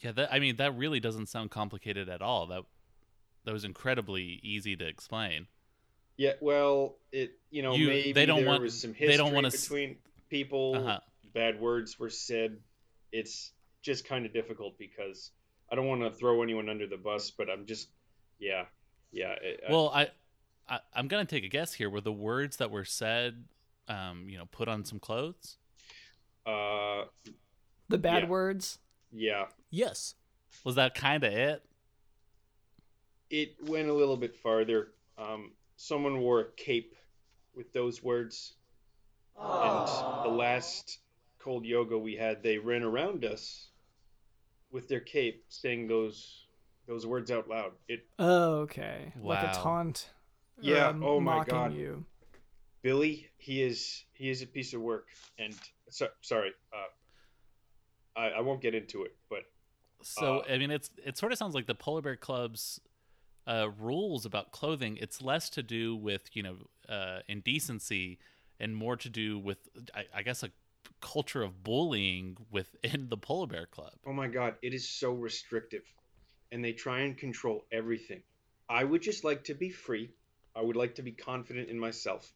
[0.00, 2.46] yeah, that I mean, that really doesn't sound complicated at all.
[2.46, 2.62] That
[3.44, 5.46] that was incredibly easy to explain.
[6.18, 9.16] Yeah, well, it you know You- maybe they don't there want- was some they history
[9.16, 9.96] don't wanna s- between
[10.28, 10.74] people.
[10.76, 11.00] Uh-huh.
[11.32, 12.58] Bad words were said.
[13.12, 15.30] It's just kind of difficult because
[15.70, 17.88] I don't want to throw anyone under the bus, but I'm just
[18.38, 18.64] yeah,
[19.12, 19.34] yeah.
[19.42, 20.08] it- Well, I,
[20.68, 21.88] I I'm gonna take a guess here.
[21.90, 23.44] Were the words that were said,
[23.88, 25.56] um, you know, put on some clothes?
[26.46, 27.04] uh,
[27.88, 28.28] the bad yeah.
[28.28, 28.78] words.
[29.12, 30.14] yeah, Yes.
[30.64, 31.62] Was that kind of it?
[33.30, 34.88] it went a little bit farther.
[35.16, 36.96] Um, someone wore a cape
[37.54, 38.54] with those words,
[39.38, 39.86] and
[40.24, 40.98] the last
[41.38, 43.68] cold yoga we had, they ran around us
[44.72, 46.46] with their cape, saying those
[46.86, 47.72] those words out loud.
[47.88, 49.12] It Oh, okay.
[49.22, 50.10] Like a taunt.
[50.60, 51.74] Yeah, um, oh my mocking God.
[51.74, 52.04] you.
[52.82, 55.06] Billy, he is he is a piece of work,
[55.38, 55.54] and
[55.88, 59.40] so, sorry, uh, I, I won't get into it, but
[60.02, 62.80] So Uh, I mean, it's it sort of sounds like the polar bear club's
[63.46, 64.96] uh, rules about clothing.
[64.96, 66.56] It's less to do with you know
[66.88, 68.18] uh, indecency
[68.58, 69.58] and more to do with
[69.94, 70.50] I, I guess a
[71.00, 73.92] culture of bullying within the polar bear club.
[74.06, 75.82] oh my god, it is so restrictive,
[76.52, 78.22] and they try and control everything.
[78.68, 80.10] I would just like to be free.
[80.54, 82.32] I would like to be confident in myself,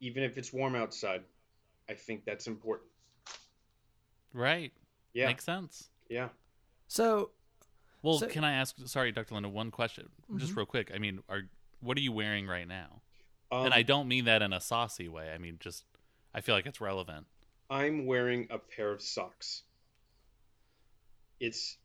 [0.00, 1.22] even if it's warm outside.
[1.88, 2.88] I think that's important.
[4.32, 4.72] Right.
[5.12, 5.90] Yeah, Makes sense.
[6.08, 6.28] yeah.
[6.88, 7.30] So,
[8.02, 8.76] Well, So- can I ask?
[8.86, 9.34] Sorry, Dr.
[9.34, 10.56] Linda, one question, just Mhm.
[10.56, 10.90] real quick.
[10.92, 13.02] I mean, are what are you wearing right now?
[13.52, 15.30] Um, and I don't mean that in a saucy way.
[15.32, 15.84] I mean, just
[16.34, 17.28] I feel like it's relevant.
[17.72, 19.62] I'm wearing a pair of socks.
[21.40, 21.78] It's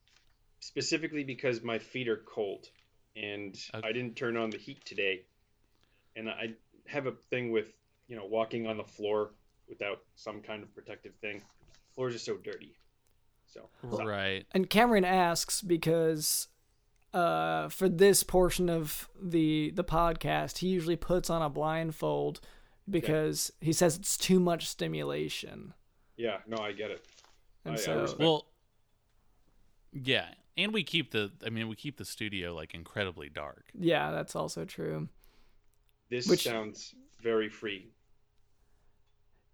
[0.60, 2.68] specifically because my feet are cold
[3.16, 3.88] and Okay.
[3.88, 5.22] I didn't turn on the heat today.
[6.18, 6.56] And I
[6.88, 7.68] have a thing with,
[8.08, 9.32] you know, walking on the floor
[9.70, 11.42] without some kind of protective thing.
[11.96, 12.76] Floors are so dirty.
[13.46, 14.46] So, so- Right.
[14.52, 16.50] And Cameron asks because
[17.14, 22.42] uh, for this portion of the the podcast, he usually puts on a blindfold
[22.90, 25.74] because he says it's too much stimulation.
[26.16, 27.06] yeah, no, I get it.
[27.66, 28.48] And I- I so, respect- Well,
[29.92, 31.32] yeah, and we keep the.
[31.46, 33.66] I mean, we keep the studio like incredibly dark.
[33.78, 35.10] yeah, that's also true.
[36.10, 37.92] This Which- sounds very free.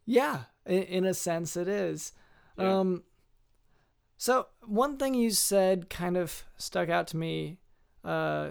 [0.05, 2.13] Yeah, in, in a sense, it is.
[2.57, 2.79] Yeah.
[2.79, 3.03] Um,
[4.17, 7.57] so one thing you said kind of stuck out to me.
[8.03, 8.49] Uh,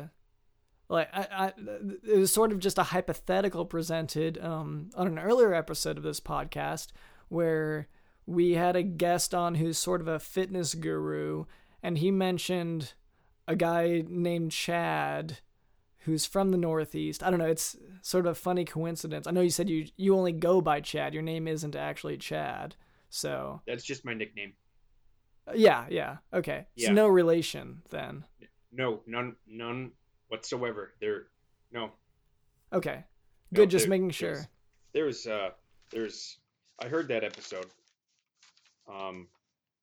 [0.93, 1.53] like I, I,
[2.07, 6.21] it was sort of just a hypothetical presented um, on an earlier episode of this
[6.21, 6.89] podcast
[7.29, 7.89] where
[8.27, 11.47] we had a guest on who's sort of a fitness guru,
[11.83, 12.93] and he mentioned
[13.49, 15.39] a guy named Chad
[16.01, 17.23] who's from the Northeast.
[17.23, 17.47] I don't know.
[17.47, 19.27] It's sort of a funny coincidence.
[19.27, 21.15] I know you said you you only go by Chad.
[21.15, 22.77] Your name isn't actually Chad.
[23.09, 24.53] So That's just my nickname.
[25.49, 26.67] uh, yeah, yeah, okay.
[26.77, 26.89] Yeah.
[26.89, 28.25] So no relation then.
[28.73, 29.93] No, none, none
[30.33, 30.95] whatsoever.
[31.01, 31.27] There,
[31.71, 31.91] no.
[32.73, 33.05] Okay,
[33.51, 33.71] no, good.
[33.71, 34.49] just there- making there's- sure.
[34.95, 35.51] There's, uh,
[35.91, 36.39] there's.
[36.83, 37.67] I heard that episode.
[38.93, 39.29] Um,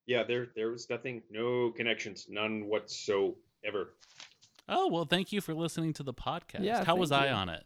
[0.05, 3.95] yeah, there, there was nothing, no connections, none whatsoever.
[4.67, 6.63] Oh well, thank you for listening to the podcast.
[6.63, 7.63] Yeah, How was thank I on it?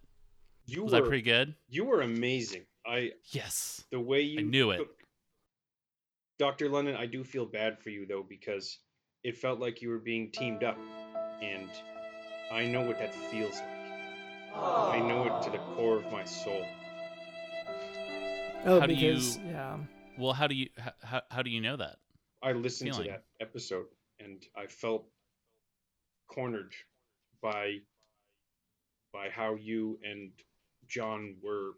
[0.65, 1.55] You Was were, I pretty good?
[1.67, 2.65] you were amazing.
[2.85, 3.83] I, Yes.
[3.91, 4.81] the way you knew it.
[6.39, 6.69] Dr.
[6.69, 8.79] London, I do feel bad for you though because
[9.23, 10.77] it felt like you were being teamed up,
[11.41, 11.69] and
[12.51, 13.69] I know what that feels like.
[14.55, 16.65] I know it to the core of my soul.
[18.65, 19.77] Oh, How do you- because yeah.
[20.17, 21.97] Well, how do you how, how, how do you know that?
[22.43, 23.05] I listened Feeling.
[23.05, 23.87] to that episode
[24.19, 25.05] and I felt
[26.27, 26.73] cornered
[27.41, 27.79] by
[29.11, 30.31] by how you and
[30.87, 31.71] John were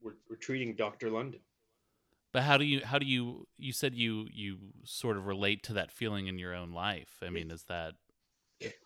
[0.00, 1.10] were, were treating Dr.
[1.10, 1.40] London.
[2.36, 5.72] But how do you how do you you said you you sort of relate to
[5.72, 7.22] that feeling in your own life?
[7.22, 7.94] I mean, is that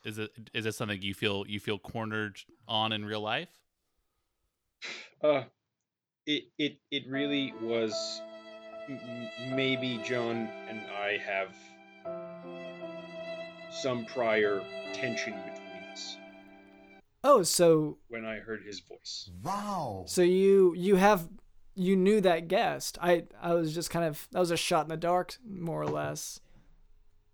[0.05, 3.49] is it is it something you feel you feel cornered on in real life?
[5.21, 5.43] Uh
[6.27, 8.23] it it it really was
[8.89, 11.53] m- m- maybe John and I have
[13.73, 16.17] some prior tension between us
[17.25, 19.29] Oh, so when I heard his voice.
[19.43, 20.05] Wow.
[20.07, 21.29] So you you have
[21.75, 22.99] you knew that guest.
[23.01, 25.89] I I was just kind of that was a shot in the dark, more or
[25.89, 26.41] less.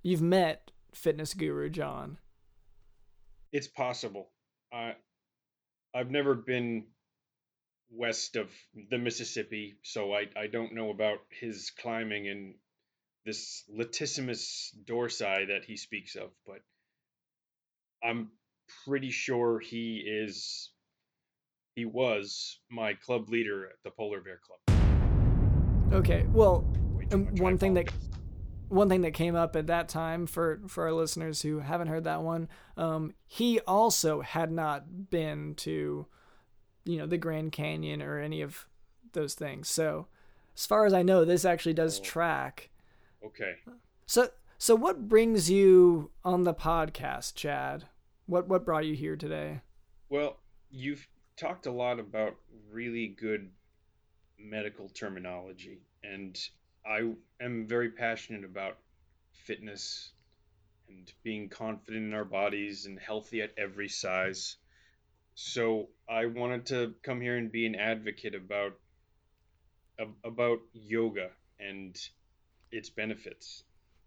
[0.02, 2.18] You've met fitness guru John.
[3.52, 4.30] It's possible.
[4.72, 4.94] I
[5.94, 6.86] I've never been
[7.90, 8.50] west of
[8.90, 12.54] the Mississippi, so I I don't know about his climbing and
[13.24, 16.60] this latissimus dorsi that he speaks of, but
[18.02, 18.30] I'm
[18.84, 20.70] pretty sure he is
[21.76, 25.92] he was my club leader at the Polar Bear Club.
[25.92, 26.64] Okay, well,
[27.12, 27.92] And one thing that
[28.68, 32.02] one thing that came up at that time for for our listeners who haven't heard
[32.02, 36.06] that one, um, he also had not been to,
[36.84, 38.66] you know, the Grand Canyon or any of
[39.12, 39.68] those things.
[39.68, 40.08] So,
[40.56, 42.02] as far as I know, this actually does Oh.
[42.02, 42.70] track.
[43.24, 43.52] Okay.
[44.06, 47.84] So, so what brings you on the podcast, Chad?
[48.26, 49.60] What what brought you here today?
[50.08, 50.38] Well,
[50.70, 51.06] you've
[51.36, 52.36] talked a lot about
[52.70, 53.50] really good
[54.38, 56.38] medical terminology, and
[56.86, 58.78] I am very passionate about
[59.46, 60.12] fitness
[60.88, 64.56] and being confident in our bodies and healthy at every size.
[65.34, 68.78] So I wanted to come here and be an advocate about
[70.24, 71.96] about yoga and
[72.70, 73.64] its benefits,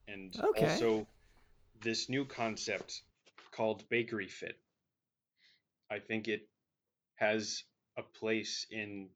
[0.08, 0.66] and Okay.
[0.66, 1.08] also
[1.82, 3.02] this new concept
[3.52, 4.58] called bakery fit.
[5.90, 6.48] I think it
[7.20, 7.64] has
[7.98, 9.10] a place in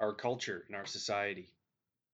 [0.00, 1.52] our culture, in our society.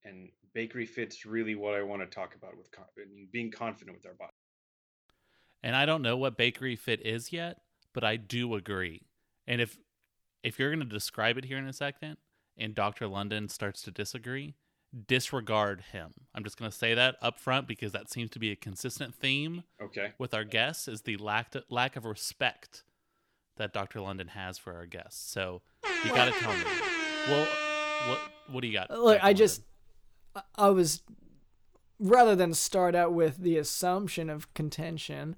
[0.04, 3.50] And bakery fit's really what I want to talk about with con- I mean, being
[3.50, 4.32] confident with our body.
[5.62, 7.58] And I don't know what bakery fit is yet,
[7.92, 9.02] but I do agree.
[9.46, 9.78] And if
[10.42, 12.16] if you're going to describe it here in a second
[12.58, 13.06] and Dr.
[13.06, 14.56] London starts to disagree,
[15.06, 16.12] disregard him.
[16.34, 19.14] I'm just going to say that up front because that seems to be a consistent
[19.14, 20.12] theme Okay.
[20.18, 22.82] with our guests is the lack to, lack of respect
[23.56, 24.00] that Dr.
[24.00, 25.30] London has for our guests.
[25.30, 25.62] So
[26.04, 26.64] you got to tell me.
[27.28, 27.46] Well,
[28.08, 28.18] what
[28.50, 28.90] what do you got?
[28.90, 29.26] Look, Dr.
[29.26, 29.62] I just
[30.34, 30.50] London?
[30.58, 31.02] I- I was
[31.98, 35.36] rather than start out with the assumption of contention,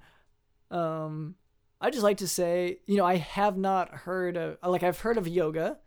[0.71, 1.35] um,
[1.81, 5.19] I just like to say, you know, I have not heard of like I've heard
[5.19, 5.79] of yoga,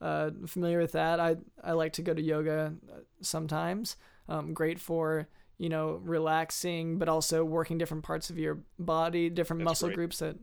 [0.00, 1.20] uh, familiar with that.
[1.20, 3.96] I I like to go to yoga uh, sometimes.
[4.28, 9.60] Um, great for you know relaxing, but also working different parts of your body, different
[9.60, 9.96] That's muscle great.
[9.96, 10.36] groups that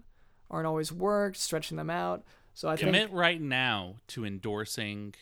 [0.52, 2.24] aren't always worked, stretching them out.
[2.54, 5.16] So I Commit think right now to endorsing.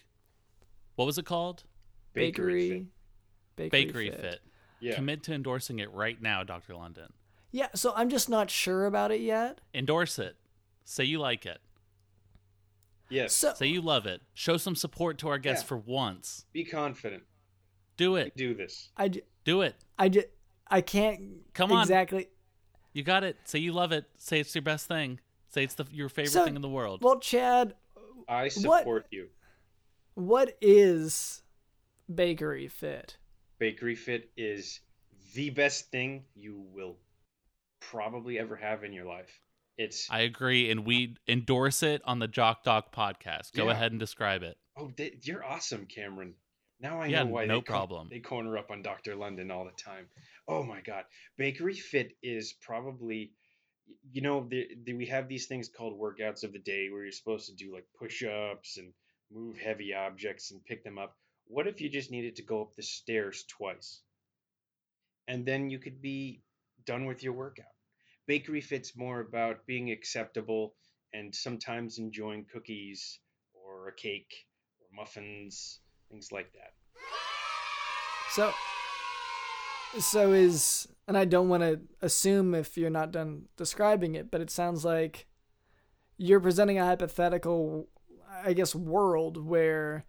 [0.95, 1.63] What was it called?
[2.13, 2.87] bakery,
[3.55, 4.19] bakery, Bakery fit.
[4.19, 4.39] Fit.
[4.81, 4.95] Yeah.
[4.95, 6.75] Commit to endorsing it right now, Dr.
[6.75, 7.13] London.
[7.51, 9.61] Yeah, so I'm just not sure about it yet.
[9.73, 10.35] Endorse it.
[10.83, 11.59] Say you like it.
[13.09, 13.35] yes.
[13.35, 14.21] So Say you love it.
[14.33, 15.67] Show some support to our guests Yeah.
[15.69, 16.45] for once.
[16.51, 17.23] Be confident.
[17.97, 18.35] Do it.
[18.35, 18.89] Do this.
[18.97, 19.75] I, j- Do it.
[19.97, 20.25] I, j-
[20.67, 21.81] I can't Come on.
[21.81, 22.29] exactly.
[22.93, 23.37] You got it.
[23.45, 24.05] Say you love it.
[24.17, 25.19] Say it's your best thing.
[25.49, 27.01] Say it's the, your favorite So- thing in the world.
[27.03, 27.75] Well, Chad,
[28.27, 29.29] I What- support you.
[30.15, 31.41] what is
[32.13, 33.17] bakery fit?
[33.59, 34.79] Bakery Fit is
[35.33, 36.97] the best thing you will
[37.81, 39.41] probably ever have in your life.
[39.77, 43.53] It's I agree, and we endorse it on the Jock Doc podcast.
[43.53, 43.71] Go Yeah.
[43.71, 44.57] ahead and describe it.
[44.77, 46.35] oh, they, you're awesome, Cameron.
[46.79, 48.07] Now I Yeah, know why no they co- problem.
[48.09, 49.15] they corner up on Dr.
[49.17, 50.07] London all the time.
[50.49, 51.03] Oh my God,
[51.37, 53.33] Bakery Fit is probably,
[54.11, 57.11] you know, the, the, we have these things called workouts of the day where you're
[57.11, 58.91] supposed to do like push-ups and
[59.31, 61.15] move heavy objects and pick them up.
[61.45, 64.01] What if you just needed to go up the stairs twice?
[65.27, 66.41] And then you could be
[66.83, 67.67] done with your workout.
[68.25, 70.73] Bakery Fit's more about being acceptable
[71.13, 73.19] and sometimes enjoying cookies
[73.53, 74.47] or a cake
[74.81, 75.79] or muffins,
[76.09, 76.73] things like that.
[78.29, 78.51] So,
[79.97, 84.41] so is, and I don't want to assume if you're not done describing it, but
[84.41, 85.27] it sounds like
[86.17, 87.87] you're presenting a hypothetical,
[88.43, 90.05] I guess, world where,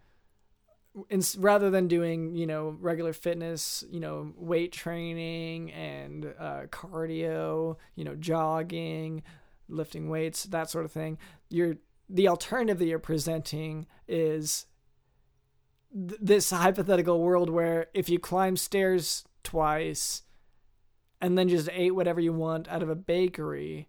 [1.09, 7.77] in, rather than doing, you know, regular fitness, you know, weight training and uh, cardio,
[7.95, 9.23] you know, jogging,
[9.67, 11.17] lifting weights, that sort of thing,
[11.49, 11.77] you're
[12.09, 14.65] the alternative that you're presenting is
[15.93, 20.23] th- this hypothetical world where if you climb stairs twice
[21.19, 23.87] and then just ate whatever you want out of a bakery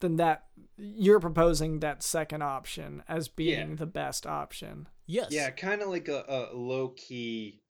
[0.00, 0.44] then that
[0.76, 3.76] you're proposing that second option as being Yeah.
[3.76, 5.28] the best option Yes.
[5.30, 7.60] Yeah, kind of like a, a low key,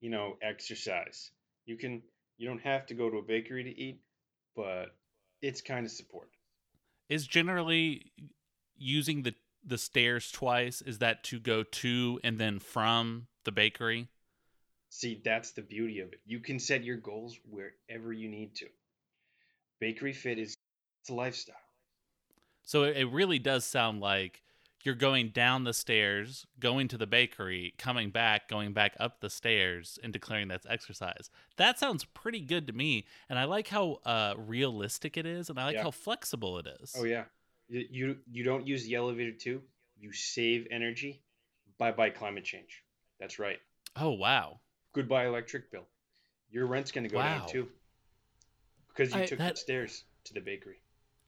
[0.00, 1.32] you know, exercise.
[1.64, 2.00] You can
[2.38, 4.02] you don't have to go to a bakery to eat,
[4.54, 4.94] but
[5.42, 6.30] it's kind of support.
[7.08, 8.12] Is generally
[8.76, 9.34] using the
[9.64, 10.80] the stairs twice.
[10.80, 14.06] Is that to go to and then from the bakery?
[14.96, 16.20] See, that's the beauty of it.
[16.24, 18.66] You can set your goals wherever you need to.
[19.78, 20.56] Bakery Fit is
[21.02, 21.54] it's a lifestyle.
[22.62, 24.42] So it, really does sound like
[24.84, 29.28] you're going down the stairs, going to the bakery, coming back, going back up the
[29.28, 31.28] stairs, and declaring that's exercise.
[31.58, 35.60] That sounds pretty good to me, and I like how uh, realistic it is, and
[35.60, 35.82] I like Yeah.
[35.82, 36.94] how flexible it is.
[36.96, 37.24] Oh yeah.
[37.68, 39.60] You, you you don't use the elevator too.
[39.98, 41.20] You save energy.
[41.76, 42.82] Bye bye climate change.
[43.20, 43.58] That's right.
[43.94, 44.60] Oh wow.
[44.96, 45.86] Goodbye electric bill.
[46.50, 47.40] Your rent's gonna go Wow.
[47.40, 47.68] down too.
[48.88, 50.80] Because you I- took that- the stairs to the bakery.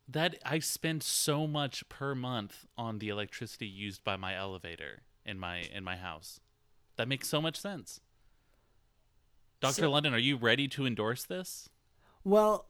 [0.08, 5.38] That I spend so much per month on the electricity used by my elevator in
[5.38, 6.40] my in my house.
[6.96, 8.00] That makes so much sense.
[9.60, 9.74] Dr.
[9.82, 11.68] So- London, are you ready to endorse this?
[12.24, 12.66] well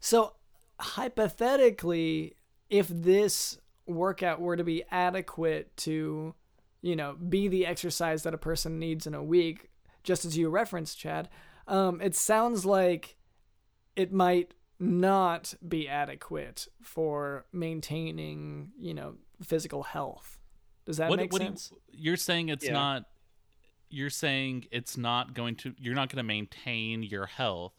[0.00, 0.36] so
[0.80, 2.34] hypothetically
[2.70, 6.34] if this workout were to be adequate to
[6.82, 9.70] you know be the exercise that a person needs in a week
[10.06, 11.28] just as you referenced chad
[11.68, 13.16] um, it sounds like
[13.96, 20.38] it might not be adequate for maintaining you know physical health.
[20.84, 21.78] Does that what make what sense you,
[22.10, 22.72] you're saying it's Yeah.
[22.72, 23.04] not
[23.88, 27.72] you're saying it's not going to you're not going to maintain your health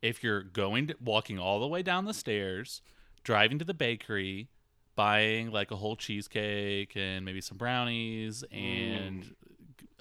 [0.00, 2.82] if you're going to walking all the way down the stairs
[3.24, 4.48] driving to the bakery
[4.94, 9.34] buying like a whole cheesecake and maybe some brownies and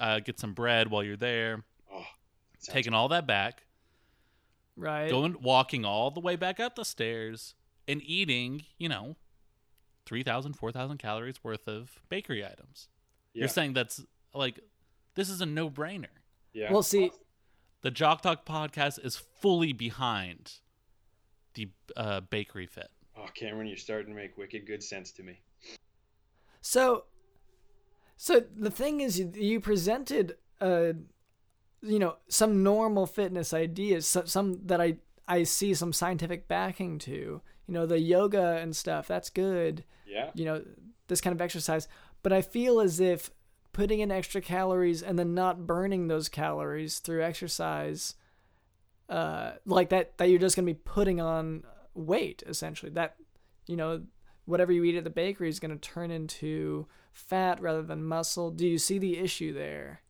[0.02, 1.64] uh, get some bread while you're there.
[1.94, 2.04] Oh,
[2.58, 3.64] sounds taking all that back.
[4.76, 5.10] Right.
[5.10, 7.54] Going walking all the way back up the stairs
[7.88, 9.16] and eating you know
[10.06, 12.90] 3000 4000 calories worth of bakery items.
[13.34, 13.42] Yeah.
[13.42, 14.60] you're saying that's like
[15.16, 16.08] this is a no-brainer.
[16.54, 16.72] Yeah.
[16.72, 17.12] well see
[17.82, 20.54] the jock talk podcast is fully behind
[21.54, 22.90] the uh, bakery fit.
[23.18, 25.42] Oh, Cameron, you're starting to make wicked good sense to me.
[26.62, 27.06] So,
[28.22, 30.94] so the thing is, you, you presented, uh,
[31.82, 34.98] you know, some normal fitness ideas, some, some that I
[35.28, 37.10] I see some scientific backing to.
[37.10, 37.42] You
[37.74, 39.08] know, the yoga and stuff.
[39.08, 39.86] That's good.
[40.06, 40.30] Yeah.
[40.36, 40.64] You know,
[41.08, 41.88] this kind of exercise.
[42.22, 43.32] But I feel as if
[43.74, 48.14] putting in extra calories and then not burning those calories through exercise,
[49.10, 51.64] uh, like that, that you're just gonna be putting on
[51.96, 52.92] weight essentially.
[52.92, 53.16] That,
[53.66, 54.04] you know,
[54.52, 58.52] whatever you eat at the bakery is going to turn into fat rather than muscle.
[58.52, 60.02] Do you see the issue there?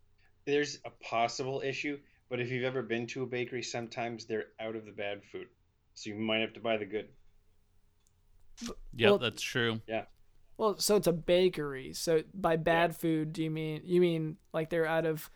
[0.45, 4.75] There's a possible issue, but if you've ever been to a bakery, sometimes they're out
[4.75, 5.47] of the bad food,
[5.93, 7.09] so you might have to buy the good.
[8.93, 9.81] Yeah, Well- that's true.
[9.87, 10.05] Yeah.
[10.57, 11.93] Well, so it's a bakery.
[11.93, 15.29] So by bad food, do you mean you mean like they're out of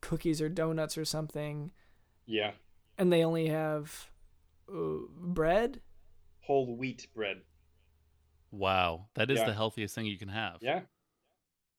[0.00, 1.70] cookies or donuts or something,
[2.24, 2.52] Yeah,
[2.96, 4.10] and they only have
[4.72, 5.82] uh, bread?
[6.40, 7.42] whole wheat bread.
[8.50, 9.46] Wow, that is Yeah.
[9.46, 10.58] the healthiest thing you can have.
[10.60, 10.82] Yeah,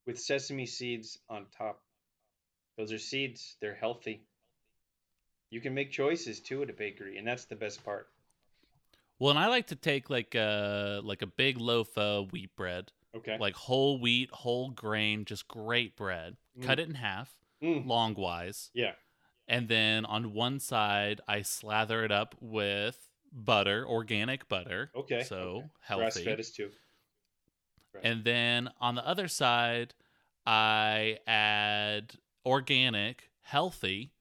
[0.05, 1.83] with sesame seeds on top.
[2.77, 3.57] Those are seeds.
[3.59, 4.25] They're healthy.
[5.49, 8.09] You can make choices too at a bakery, and that's the best part.
[9.19, 12.91] Well, and I like to take like a like a big loaf of wheat bread,
[13.13, 13.37] Okay.
[13.37, 16.37] like whole wheat, whole grain, just great bread.
[16.61, 17.85] Cut it in half, Mm.
[17.85, 18.95] longwise, Yeah.
[19.47, 24.91] and then on one side I slather it up with butter, organic butter.
[24.95, 25.23] Okay.
[25.23, 25.65] So okay.
[25.81, 26.01] healthy.
[26.03, 26.69] Grass fed is too.
[27.93, 28.03] Right.
[28.05, 29.93] And then on the other side,
[30.45, 32.13] I add
[32.45, 34.11] organic, healthy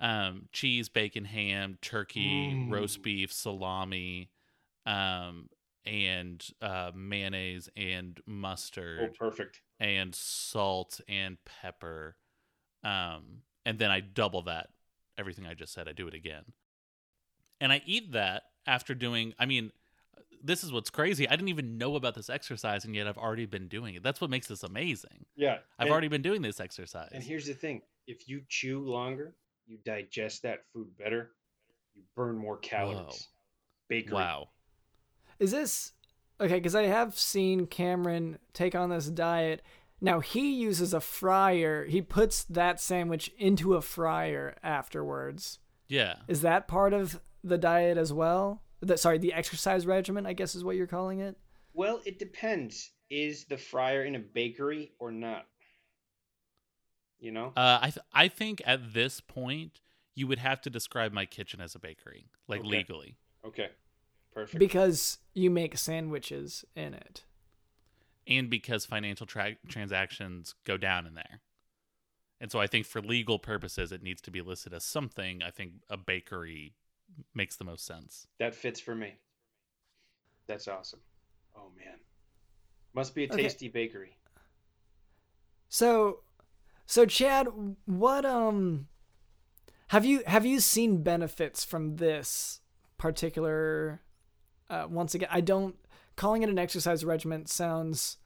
[0.00, 3.02] um, cheese, bacon, ham, turkey, roast Mm.
[3.04, 4.30] beef, salami,
[4.84, 5.48] um,
[5.84, 8.98] and uh, mayonnaise and mustard.
[9.00, 9.60] oh, mustard perfect.
[9.78, 12.16] and salt and pepper.
[12.82, 14.70] Um, and then I double that.
[15.16, 16.44] Everything I just said, I do it again.
[17.60, 19.72] And I eat that after doing, I mean,
[20.42, 21.26] this is what's crazy.
[21.26, 24.02] I didn't even know about this exercise, and yet I've already been doing it.
[24.02, 25.24] That's what makes this amazing.
[25.36, 25.58] Yeah.
[25.78, 27.10] I've and, already been doing this exercise.
[27.12, 29.34] And here's the thing: if you chew longer,
[29.66, 31.30] you digest that food better.
[31.94, 33.28] You burn more calories.
[33.88, 34.14] Bakery.
[34.14, 34.48] wow.
[35.38, 35.92] Is this
[36.40, 36.54] okay?
[36.56, 39.62] Because I have seen Cameron take on this diet.
[40.00, 41.84] Now he uses a fryer.
[41.86, 45.60] He puts that sandwich into a fryer afterwards.
[45.88, 46.16] Yeah.
[46.28, 48.62] Is that part of the diet as well?
[48.80, 51.36] The, sorry, the exercise regimen, I guess is what you're calling it.
[51.72, 52.90] Well, it depends.
[53.10, 55.46] Is the fryer in a bakery or not?
[57.20, 57.52] You know.
[57.56, 59.80] Uh, I th- I think at this point
[60.14, 62.68] you would have to describe my kitchen as a bakery, like Okay.
[62.68, 63.16] legally.
[63.44, 63.68] okay.
[64.32, 64.58] Perfect.
[64.58, 67.24] Because you make sandwiches in it.
[68.26, 71.40] and because financial tra- transactions go down in there.
[72.40, 75.42] And so I think for legal purposes, it needs to be listed as something.
[75.42, 76.74] I think a bakery
[77.34, 78.26] makes the most sense.
[78.38, 79.14] that fits for me.
[80.46, 81.00] That's awesome.
[81.56, 81.98] Oh man.
[82.94, 83.42] Must be a Okay.
[83.42, 84.16] tasty bakery.
[85.68, 86.20] So,
[86.86, 87.48] so Chad,
[87.86, 88.86] what um,
[89.88, 92.60] have you have you seen benefits from this
[92.98, 94.00] particular?
[94.70, 95.76] Uh, once again, I don't
[96.16, 98.18] calling it an exercise regimen sounds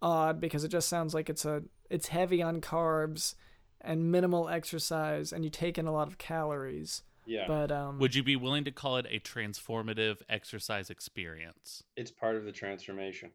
[0.00, 3.34] odd because it just sounds like it's a it's heavy on carbs
[3.80, 7.02] and minimal exercise, and you take in a lot of calories.
[7.26, 7.46] Yeah.
[7.46, 11.82] But um, Would you be willing to call it a transformative exercise experience?
[11.96, 13.30] It's part of the transformation.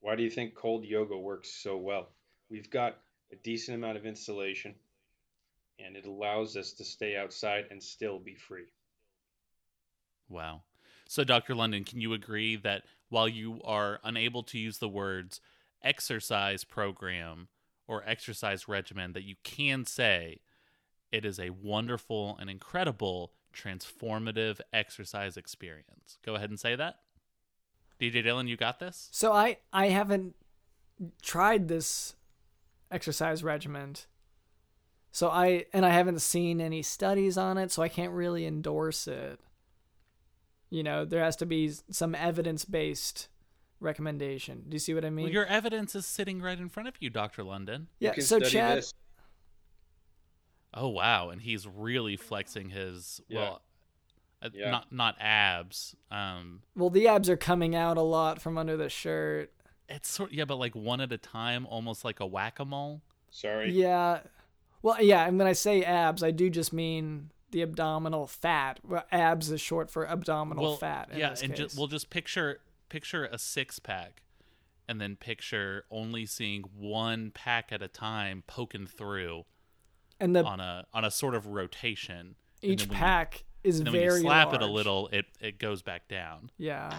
[0.00, 2.08] Why do you think cold yoga works so well?
[2.50, 2.98] We've got
[3.32, 4.74] a decent amount of insulation
[5.78, 8.66] and it allows us to stay outside and still be free.
[10.28, 10.62] Wow.
[11.08, 11.54] So, Dr.
[11.54, 15.40] London, can you agree that while you are unable to use the words
[15.82, 17.48] exercise program
[17.88, 20.40] or exercise regimen, that you can say
[21.12, 26.18] it is a wonderful and incredible transformative exercise experience?
[26.24, 27.00] Go ahead and say that.
[28.00, 29.08] DJ Dylan, you got this?
[29.12, 30.34] So I I haven't
[31.22, 32.14] tried this
[32.90, 33.96] exercise regimen.
[35.12, 39.06] So I and I haven't seen any studies on it, so I can't really endorse
[39.08, 39.40] it.
[40.70, 43.28] You know, there has to be some evidence-based
[43.80, 44.64] recommendation.
[44.68, 45.24] Do you see what I mean?
[45.24, 47.42] Well, your evidence is sitting right in front of you, Dr.
[47.42, 47.88] London.
[47.98, 48.94] yeah, you can so study Chad this.
[50.74, 53.40] Oh wow, and he's really flexing his Yeah.
[53.40, 53.62] well,
[54.42, 54.70] uh, Yeah.
[54.70, 55.96] not not abs.
[56.10, 59.52] Um, well the abs are coming out a lot from under the shirt.
[59.88, 63.02] it's sort yeah, but like one at a time, almost like a whack a mole.
[63.30, 63.70] Sorry.
[63.72, 64.20] Yeah.
[64.82, 68.78] Well, yeah, and when I say abs, I do just mean the abdominal fat.
[68.86, 71.10] Well, abs is short for abdominal well, fat.
[71.12, 71.58] In yeah, this and case.
[71.58, 74.22] just we'll just picture picture a six pack,
[74.88, 79.44] and then picture only seeing one pack at a time poking through
[80.20, 82.36] and the on a on a sort of rotation.
[82.62, 85.08] Each then when you- pack is and then when very you slap it a little,
[85.12, 86.50] it it goes back down.
[86.58, 86.98] Yeah.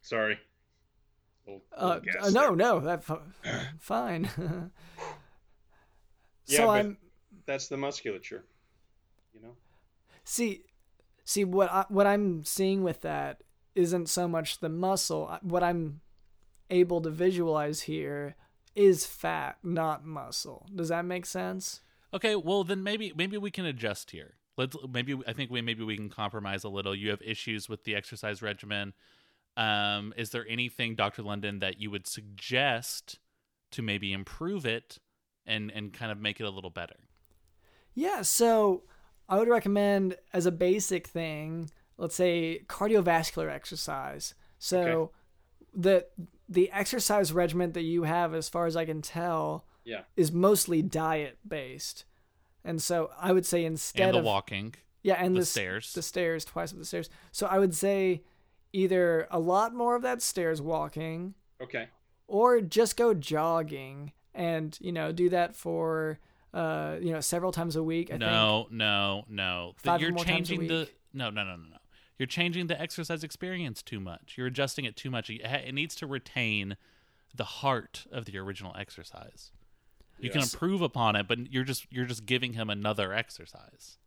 [0.00, 0.38] Sorry.
[1.46, 3.04] Little- Uh, uh, no, no, that
[3.80, 4.28] fine.
[6.46, 6.98] Yeah, so I'm
[7.46, 8.44] That's the musculature.
[9.32, 9.56] You know?
[10.24, 10.64] see,
[11.24, 13.42] see what I, what I'm seeing with that
[13.74, 15.38] isn't so much the muscle.
[15.42, 16.00] What I'm
[16.68, 18.34] able to visualize here
[18.74, 20.66] is fat, not muscle.
[20.74, 21.80] Does that make sense?
[22.14, 24.34] Okay, well then maybe maybe we can adjust here.
[24.56, 26.94] Let's maybe I think we maybe we can compromise a little.
[26.94, 28.92] You have issues with the exercise regimen.
[29.56, 31.22] Um, is there anything, Dr.
[31.22, 33.18] London, that you would suggest
[33.72, 34.98] to maybe improve it
[35.46, 37.08] and and kind of make it a little better?
[37.94, 38.84] Yeah, so
[39.28, 44.34] I would recommend as a basic thing, let's say cardiovascular exercise.
[44.58, 45.12] So Okay.
[45.74, 46.06] the
[46.48, 50.02] the exercise regimen that you have as far as I can tell Yeah.
[50.16, 52.04] is mostly diet based.
[52.64, 54.74] And so I would say instead and the of walking.
[55.02, 55.92] yeah, and the s- stairs.
[55.94, 57.10] the stairs twice up the stairs.
[57.32, 58.22] So I would say
[58.72, 61.88] either a lot more of that stairs walking Okay.
[62.28, 66.18] or just go jogging and you know do that for
[66.54, 68.08] uh you know several times a week.
[68.08, 68.20] I think.
[68.20, 69.72] no, no, no.
[69.78, 71.76] Five You're more times a changing the no, no, no, no, no.
[72.18, 74.34] You're changing the exercise experience too much.
[74.38, 75.28] You're adjusting it too much.
[75.28, 76.76] It needs to retain
[77.34, 79.50] the heart of the original exercise.
[80.18, 83.98] You can improve upon it, but you're just you're just giving him another exercise.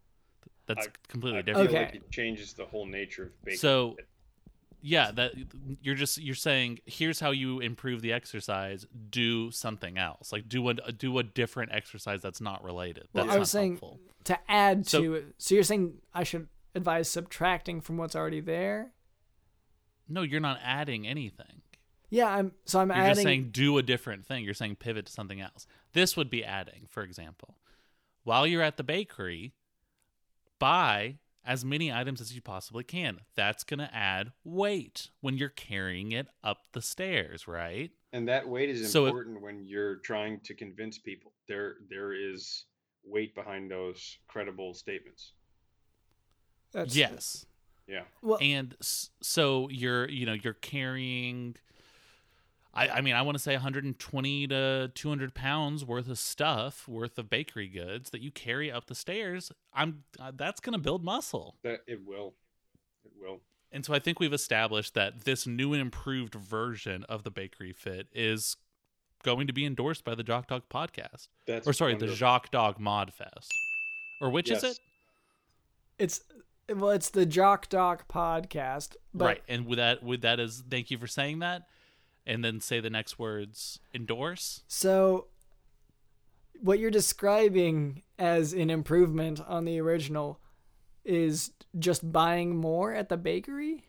[0.66, 1.70] That's I- completely I different.
[1.70, 1.86] feel Okay.
[1.88, 3.60] like it changes the whole nature of baking.
[3.60, 3.98] So,
[4.82, 5.34] yeah, that
[5.82, 8.86] you're just you're saying here's how you improve the exercise.
[9.10, 13.08] Do something else, like do a do a different exercise that's not related.
[13.14, 14.00] Well, That's I was not saying helpful.
[14.26, 15.26] to add So- to it.
[15.38, 18.92] So you're saying I should advise subtracting from what's already there?
[20.08, 21.62] No, you're not adding anything.
[22.12, 24.44] Yeah, I'm so I'm You're adding just saying do a different thing.
[24.46, 25.66] You're saying pivot to something else.
[25.96, 27.56] This would be adding, for example.
[28.26, 29.54] While you're at the bakery,
[30.60, 31.16] buy
[31.46, 33.22] as many items as you possibly can.
[33.36, 37.92] That's going to add weight when you're carrying it up the stairs, right?
[38.14, 41.34] and that weight is So it- important when you're trying to convince people.
[41.50, 42.64] There there is
[43.04, 45.34] weight behind those credible statements.
[46.72, 47.46] that's, yes.
[47.88, 48.04] Yeah.
[48.22, 48.74] Well, and
[49.22, 51.56] so you're you know you're carrying
[52.76, 57.18] I, I mean i want to say 120 to 200 pounds worth of stuff worth
[57.18, 61.04] of bakery goods that you carry up the stairs i'm uh, that's going to build
[61.04, 61.56] muscle.
[61.64, 62.34] That it will.
[63.04, 63.42] It will.
[63.72, 67.74] and so i think we've established that this new and improved version of the bakery
[67.74, 68.58] fit is
[69.26, 71.28] going to be endorsed by the jock dog podcast.
[71.48, 73.52] That's or sorry the jock dog mod fest.
[74.22, 74.80] Or which is it?
[75.98, 76.22] It's
[76.74, 80.92] well, it's the Jock Doc podcast, but right and with that with that is thank
[80.92, 81.64] you for saying that
[82.26, 85.28] and then say the next words endorse So,
[86.62, 90.40] what you're describing as an improvement on the original
[91.04, 93.84] is just buying more at the bakery?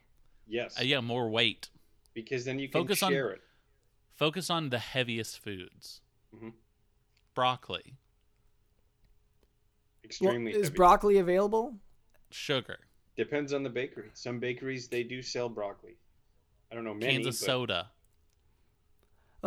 [0.47, 0.79] Yes.
[0.79, 1.71] uh, yeah more weight
[2.15, 3.41] Because then you can Focus on- share it.
[4.15, 6.01] focus on the heaviest foods
[6.35, 6.53] Mhm.
[7.35, 7.95] broccoli
[10.03, 10.77] Well, Extremely is heavy.
[10.77, 11.79] broccoli available?
[12.31, 12.79] sugar
[13.17, 14.11] Depends on the bakery.
[14.13, 15.97] Some bakeries they do sell broccoli.
[16.71, 17.15] I don't know many.
[17.15, 17.91] cans of but soda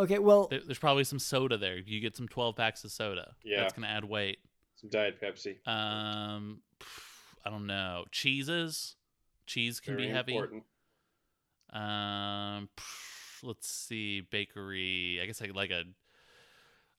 [0.00, 3.34] Okay, well, there, there's probably some soda there you get some 12 packs of soda
[3.44, 3.60] Yeah.
[3.60, 4.38] that's going to add weight
[4.76, 5.56] Some Diet Pepsi.
[5.68, 6.60] um
[7.44, 8.96] i don't know cheeses
[9.46, 10.64] cheese can Very be heavy important.
[11.72, 12.68] um
[13.42, 15.84] let's see bakery i guess like like a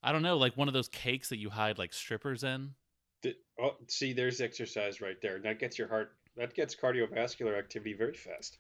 [0.04, 2.72] i don't know like one of those cakes that you hide like strippers in
[3.24, 5.38] Th- Oh, see, there's exercise right there.
[5.38, 6.14] That gets your heart.
[6.36, 8.58] That gets cardiovascular activity very fast.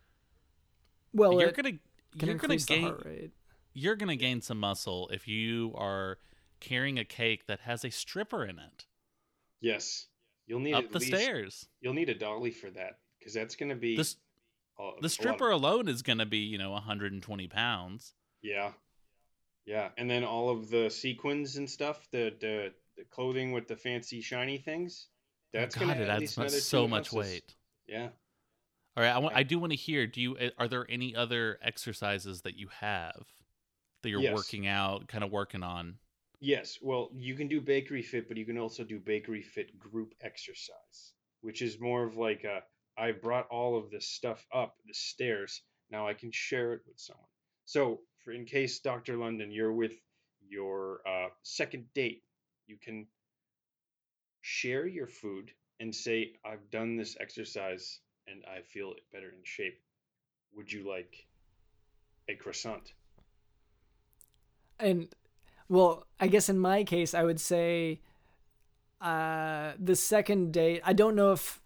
[1.13, 1.79] well, you're it gonna can
[2.29, 3.31] you're gonna increase the gain
[3.73, 6.17] you're gonna gain some muscle if you are
[6.59, 8.85] carrying a cake that has a stripper in it
[9.61, 10.07] Yes,
[10.47, 11.67] you'll need up the least- stairs.
[11.81, 14.15] You'll need a dolly for that because that's going to be This
[14.79, 18.15] a- the of- stripper alone is gonna be you know 120 pounds.
[18.41, 18.73] Yeah,
[19.65, 23.75] yeah, and then all of the sequins and stuff, the the, the clothing with the
[23.75, 25.09] fancy shiny things.
[25.53, 27.13] That's God, going to it add adds so much ounces.
[27.13, 27.55] weight.
[27.85, 28.09] Yeah.
[28.97, 30.07] All right, I, want, I do want to hear.
[30.07, 33.27] Do you eh, are there any other exercises that you have
[34.01, 34.33] that you're Yes.
[34.33, 35.99] working out, kind of working on?
[36.39, 40.15] Yes, well, you can do bakery fit, but you can also do bakery fit group
[40.21, 42.63] exercise, which is more of like a
[42.97, 45.61] I brought all of this stuff up the stairs.
[45.89, 47.27] Now I can share it with someone.
[47.65, 49.17] So, for in case Dr.
[49.17, 49.93] London, you're with
[50.47, 52.23] your uh, second date,
[52.67, 53.07] you can
[54.41, 59.79] share your food and say, "I've done this exercise and I feel better in shape.
[60.53, 61.27] Would you like
[62.27, 62.93] a croissant?"
[64.81, 65.07] And
[65.69, 68.01] well, I guess in my case, I would say
[68.99, 70.81] uh, the second date.
[70.83, 71.61] I don't know if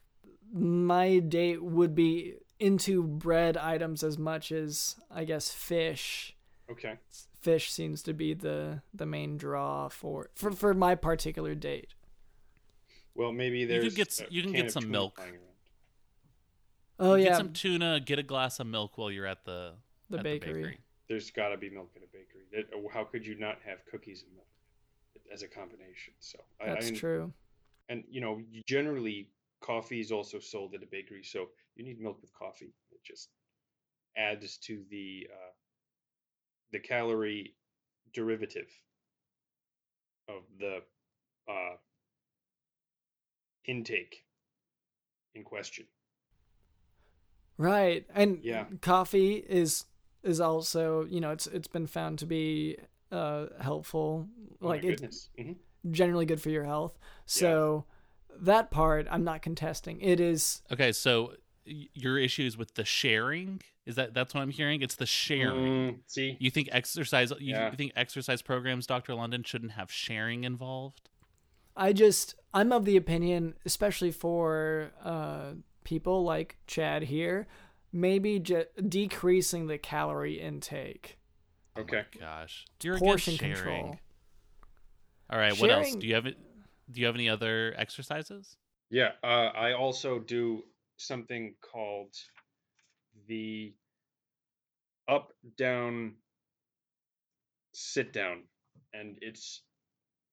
[0.53, 6.36] my date would be into bread items as much as I guess fish.
[6.72, 6.97] Okay.
[7.41, 11.93] Fish seems to be the the main draw for for for my particular date.
[13.13, 15.20] Well, maybe could there's get s- a you can can get some milk.
[15.20, 15.41] lying around.
[16.97, 17.99] Oh Get yeah, some tuna.
[17.99, 19.74] Get a glass of milk while you're at the
[20.09, 20.80] the at bakery.
[21.08, 22.45] There's got to be milk in a bakery.
[22.51, 24.47] That, oh, how could you not have cookies and milk
[25.32, 26.14] as a combination?
[26.20, 27.34] So That's I, true.
[27.89, 29.30] And you know, generally
[29.62, 32.74] coffee is also sold at a bakery, so you need milk with coffee.
[32.91, 33.30] It just
[34.18, 35.51] adds to the uh,
[36.72, 37.53] the calorie
[38.14, 38.68] derivative
[40.28, 40.80] of the
[41.47, 41.76] uh,
[43.68, 44.26] intake
[45.36, 45.86] in question.
[47.58, 48.06] Right.
[48.14, 48.66] And Yeah.
[48.82, 49.86] coffee is
[50.26, 52.78] is also, you know, it's it's been found to be
[53.11, 54.28] uh helpful.
[54.61, 55.30] Oh like my it's goodness.
[55.38, 55.53] hmm
[55.91, 56.97] generally good for your health.
[57.28, 57.86] So
[58.39, 60.01] that part I'm not contesting.
[60.01, 61.34] It is Okay, so
[61.67, 64.82] y- your issues with the sharing is that that's what I'm hearing.
[64.82, 65.73] It's the sharing.
[65.93, 67.30] Mm, see, You think exercise?
[67.32, 67.69] You, Yeah.
[67.69, 71.09] you think exercise programs, Doctor London, shouldn't have sharing involved?
[71.78, 75.51] I just I'm of the opinion, especially for uh
[75.84, 77.47] people like Chad here,
[77.95, 81.17] maybe ju- decreasing the calorie intake.
[81.79, 82.03] okay.
[82.19, 83.97] Gosh, you're portion control.
[85.29, 85.95] All right, what else?
[85.95, 86.37] Do you have it?
[86.91, 88.57] Do you have any other exercises?
[88.91, 90.63] Yeah, uh, I also do
[90.97, 92.13] something called
[93.27, 93.73] the
[95.07, 96.13] up down
[97.73, 98.43] sit down,
[98.93, 99.63] and it's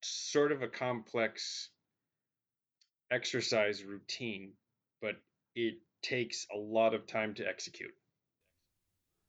[0.03, 1.71] sort of a complex
[3.11, 4.53] exercise routine,
[5.01, 5.17] but
[5.55, 7.95] it takes a lot of time to execute.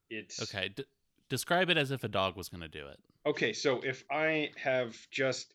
[0.09, 0.86] It's Okay, d-
[1.30, 2.99] describe it as if a dog was going to do it.
[3.26, 5.53] Okay, so if I have just,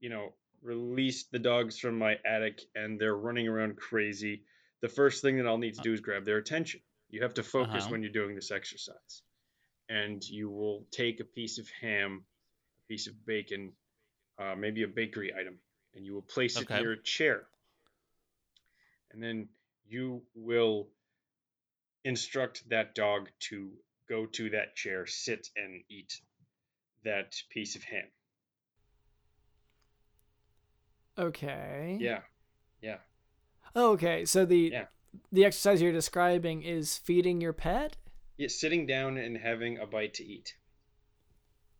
[0.00, 0.32] you know,
[0.62, 4.44] released the dogs from my attic and they're running around crazy,
[4.80, 6.80] the first thing that I'll need to do is grab their attention.
[7.10, 7.92] You have to focus Uh-huh.
[7.92, 9.22] when you're doing this exercise.
[9.88, 12.24] And you will take a piece of ham,
[12.84, 13.72] a piece of bacon,
[14.38, 15.58] uh, maybe a bakery item,
[15.94, 16.80] and you will place it Okay.
[16.80, 17.46] near a chair.
[19.10, 19.48] And then
[19.92, 20.88] you will
[22.04, 23.70] instruct that dog to
[24.08, 26.20] go to that chair, sit, and eat
[27.04, 28.08] that piece of ham.
[31.18, 31.98] Okay.
[32.00, 32.20] Yeah.
[32.80, 32.96] Yeah.
[33.76, 34.24] Oh, okay.
[34.24, 34.86] So the Yeah.
[35.30, 37.96] the exercise you're describing is feeding your pet?
[38.38, 40.56] Yeah, sitting down and having a bite to eat.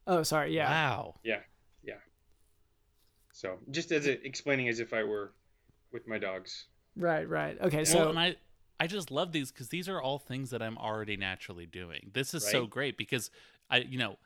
[0.07, 0.55] Oh, sorry.
[0.55, 0.69] Yeah.
[0.69, 1.15] Wow.
[1.25, 1.41] Yeah.
[1.83, 2.01] Yeah.
[3.33, 5.33] So just as a, explaining as if I were
[5.93, 6.67] with my dogs.
[6.97, 7.59] Right, right.
[7.61, 8.36] Okay, well, so and I,
[8.78, 12.11] I just love these because these are all things that I'm already naturally doing.
[12.12, 13.30] This is so great because
[13.70, 14.16] I, you know,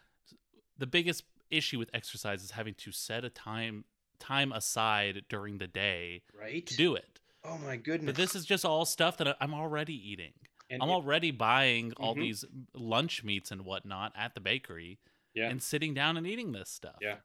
[0.78, 3.84] the biggest issue with exercise is having to set a time
[4.18, 6.66] time aside during the day Right?
[6.66, 7.20] to do it.
[7.44, 8.06] Oh my goodness.
[8.06, 10.32] But this is just all stuff that I- I'm already eating.
[10.70, 12.20] And I'm it- already buying all Mhm.
[12.20, 12.44] these
[12.74, 14.98] lunch meats and whatnot at the bakery
[15.34, 15.50] yeah.
[15.50, 16.96] and sitting down and eating this stuff.
[17.00, 17.18] Yeah.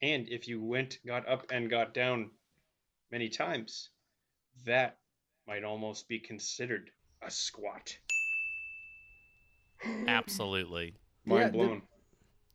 [0.00, 2.30] And if you went, got up and got down
[3.10, 3.90] many times,
[4.66, 4.98] that
[5.46, 6.90] might almost be considered
[7.22, 7.96] a squat.
[10.06, 10.94] Absolutely.
[11.24, 11.82] Mind the- blown.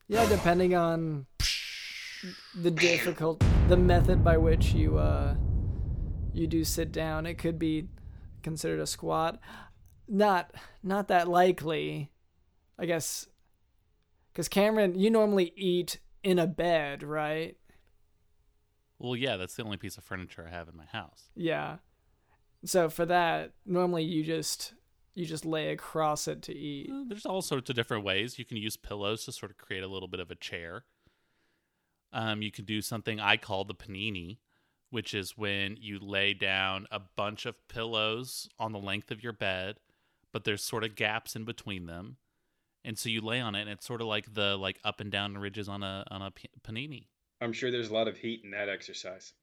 [0.07, 1.25] yeah, depending on
[2.55, 5.35] the difficult the method by which you uh
[6.33, 7.87] you do sit down, it could be
[8.43, 9.39] considered a squat.
[10.07, 12.11] Not not that likely.
[12.77, 13.27] I guess
[14.33, 17.57] cuz Cameron, you normally eat in a bed, right?
[18.97, 21.29] Well, yeah, that's the only piece of furniture I have in my house.
[21.35, 21.77] Yeah.
[22.65, 24.73] So for that, normally you just
[25.15, 26.89] you just lay across it to eat.
[26.91, 28.37] Uh, There's all sorts of different ways.
[28.39, 30.83] You can use pillows to sort of create a little bit of a chair.
[32.11, 34.37] Um, you can do something I call the panini,
[34.89, 39.33] which is when you lay down a bunch of pillows on the length of your
[39.33, 39.77] bed,
[40.31, 42.17] but there's sort of gaps in between them,
[42.83, 45.11] and so you lay on it, and it's sort of like the like up and
[45.11, 46.31] down ridges on a on a
[46.65, 47.07] panini.
[47.41, 49.33] I'm sure there's a lot of heat in that exercise.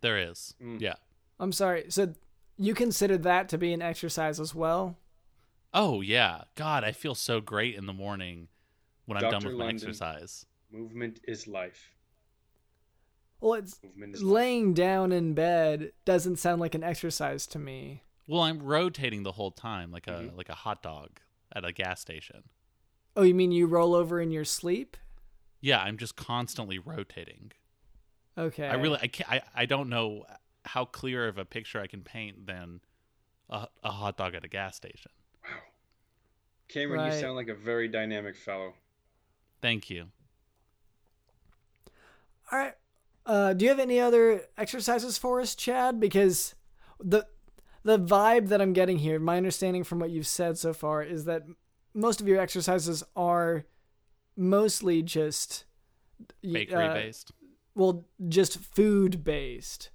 [0.00, 0.80] There is, Mm.
[0.80, 0.96] yeah.
[1.40, 1.86] I'm sorry.
[1.88, 2.14] So
[2.56, 4.96] you consider that to be an exercise as well?
[5.72, 8.48] Oh yeah, God, I feel so great in the morning
[9.06, 9.48] when I'm done Dr.
[9.48, 9.88] with my London.
[9.88, 10.46] exercise.
[10.70, 11.90] Movement is life.
[13.40, 14.32] Well, it's Movement is life.
[14.32, 18.02] laying down in bed doesn't sound like an exercise to me.
[18.26, 20.36] Well, I'm rotating the whole time like a Mhm.
[20.36, 21.20] like a hot dog
[21.54, 22.44] at a gas station.
[23.16, 24.96] Oh, you mean you roll over in your sleep?
[25.60, 27.52] Yeah, I'm just constantly rotating.
[28.38, 28.66] Okay.
[28.66, 30.24] I really I can't I, I don't know
[30.64, 32.80] how clear of a picture I can paint than
[33.50, 35.10] a, a hot dog at a gas station.
[35.44, 35.50] Wow.
[36.68, 37.14] Cameron, Right.
[37.14, 38.74] you sound like a very dynamic fellow.
[39.60, 40.06] Thank you.
[42.52, 42.74] All right.
[43.26, 45.98] Uh, do you have any other exercises for us, Chad?
[45.98, 46.54] Because
[47.00, 47.26] the
[47.82, 51.24] the vibe that I'm getting here, my understanding from what you've said so far, is
[51.24, 51.42] that
[51.94, 53.64] most of your exercises are
[54.36, 55.64] mostly just
[56.42, 57.32] Bakery uh, based.
[57.74, 59.90] Well, just food based.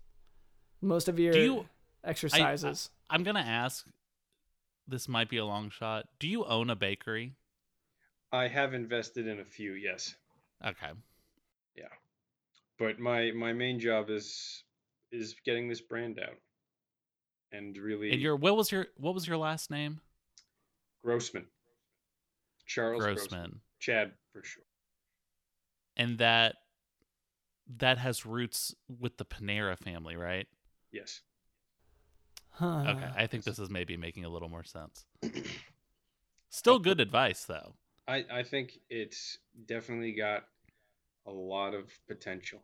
[0.81, 1.65] Most of your Do you
[2.03, 2.89] exercises.
[3.09, 3.85] I'm gonna ask
[4.87, 6.07] this might be a long shot.
[6.19, 7.35] Do you own a bakery?
[8.31, 10.15] I have invested in a few, yes.
[10.65, 10.91] Okay.
[11.75, 11.85] Yeah,
[12.77, 14.63] but my my main job is
[15.11, 16.37] is getting this brand out.
[17.51, 20.01] And really And your what was your what was your last name?
[21.03, 21.45] Grossman.
[22.65, 23.29] Charles Grossman.
[23.29, 23.61] Grossman.
[23.79, 24.63] Chad for sure.
[25.97, 26.55] And that
[27.77, 30.47] that has roots with the Panera family, right?
[30.91, 31.21] Yes.
[32.51, 32.85] Huh.
[32.89, 35.05] Okay, I think this is maybe making a little more sense.
[36.49, 37.73] Still good advice though.
[38.07, 39.37] I, I think it's
[39.67, 40.45] definitely got
[41.27, 42.63] a lot of potential.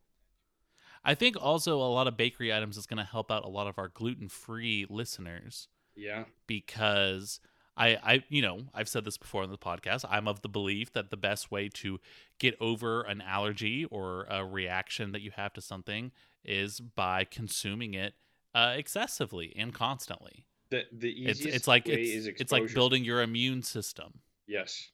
[1.03, 3.67] I think also a lot of bakery items is going to help out a lot
[3.67, 6.23] of our gluten-free listeners Yeah.
[6.47, 7.39] because
[7.77, 10.05] I, I, you know, I've said this before on the podcast.
[10.09, 11.99] I'm of the belief that the best way to
[12.39, 16.11] get over an allergy or a reaction that you have to something
[16.43, 18.13] is by consuming it
[18.53, 20.45] uh, excessively and constantly.
[20.69, 24.21] The the It's easiest it's like way it's, it's like building your immune system.
[24.47, 24.89] Yes.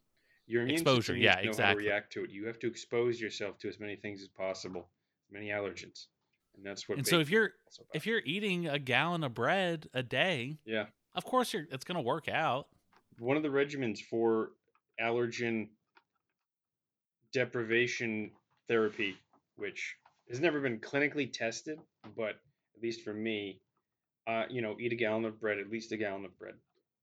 [0.47, 1.85] Your immune Exposure, system yeah, needs to exactly.
[1.85, 2.29] react to it.
[2.31, 4.89] You have to expose yourself to as many things as possible,
[5.31, 6.07] many allergens,
[6.57, 6.97] and that's what.
[6.97, 7.95] And so if you're is also about.
[7.95, 11.95] if you're eating a gallon of bread a day, yeah, of course you're it's going
[11.95, 12.67] to work out.
[13.19, 14.51] one of the regimens for
[14.99, 15.67] allergen
[17.33, 18.31] deprivation
[18.67, 19.17] therapy,
[19.55, 19.95] which
[20.29, 21.79] has never been clinically tested,
[22.15, 22.39] but
[22.75, 23.59] at least for me,
[24.27, 26.55] uh, you know, eat a gallon of bread, at least a gallon of bread.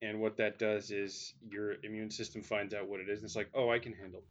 [0.02, 3.36] And what that does is your immune system finds out what it is, and it's
[3.36, 4.20] like, oh, I can handle.
[4.20, 4.26] It.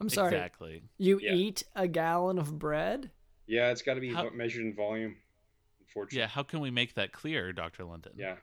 [0.00, 0.34] I'm sorry.
[0.34, 0.82] Exactly.
[0.98, 1.34] You Yeah.
[1.34, 3.10] eat a gallon of bread?
[3.46, 5.16] Yeah, it's got to be How- measured in volume.
[5.80, 6.18] Unfortunately.
[6.18, 7.84] Yeah, how can we make that clear, Dr.
[7.84, 8.12] London?
[8.16, 8.36] Yeah.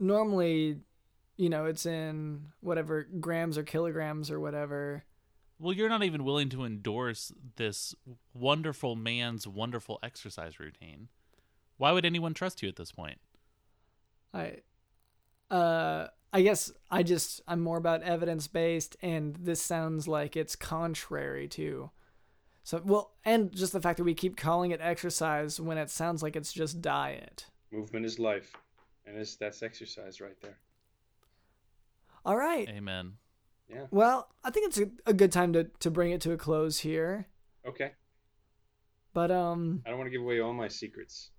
[0.00, 0.80] Normally,
[1.36, 5.04] you know, it's in whatever grams or kilograms or whatever.
[5.60, 7.94] Well, you're not even willing to endorse this
[8.32, 11.08] wonderful man's wonderful exercise routine.
[11.76, 13.18] Why would anyone trust you at this point?
[14.32, 14.58] I
[15.50, 20.56] uh I guess I just I'm more about evidence based and this sounds like it's
[20.56, 21.90] contrary to
[22.62, 26.22] so well and just the fact that we keep calling it exercise when it sounds
[26.22, 27.46] like it's just diet.
[27.72, 28.56] Movement is life,
[29.06, 30.58] and it's, that's exercise right there.
[32.24, 32.68] All right.
[32.68, 33.14] Amen.
[33.68, 33.86] Yeah.
[33.90, 36.80] Well, I think it's a, a good time to to bring it to a close
[36.80, 37.28] here.
[37.66, 37.92] Okay.
[39.12, 41.30] But um I don't want to give away all my secrets.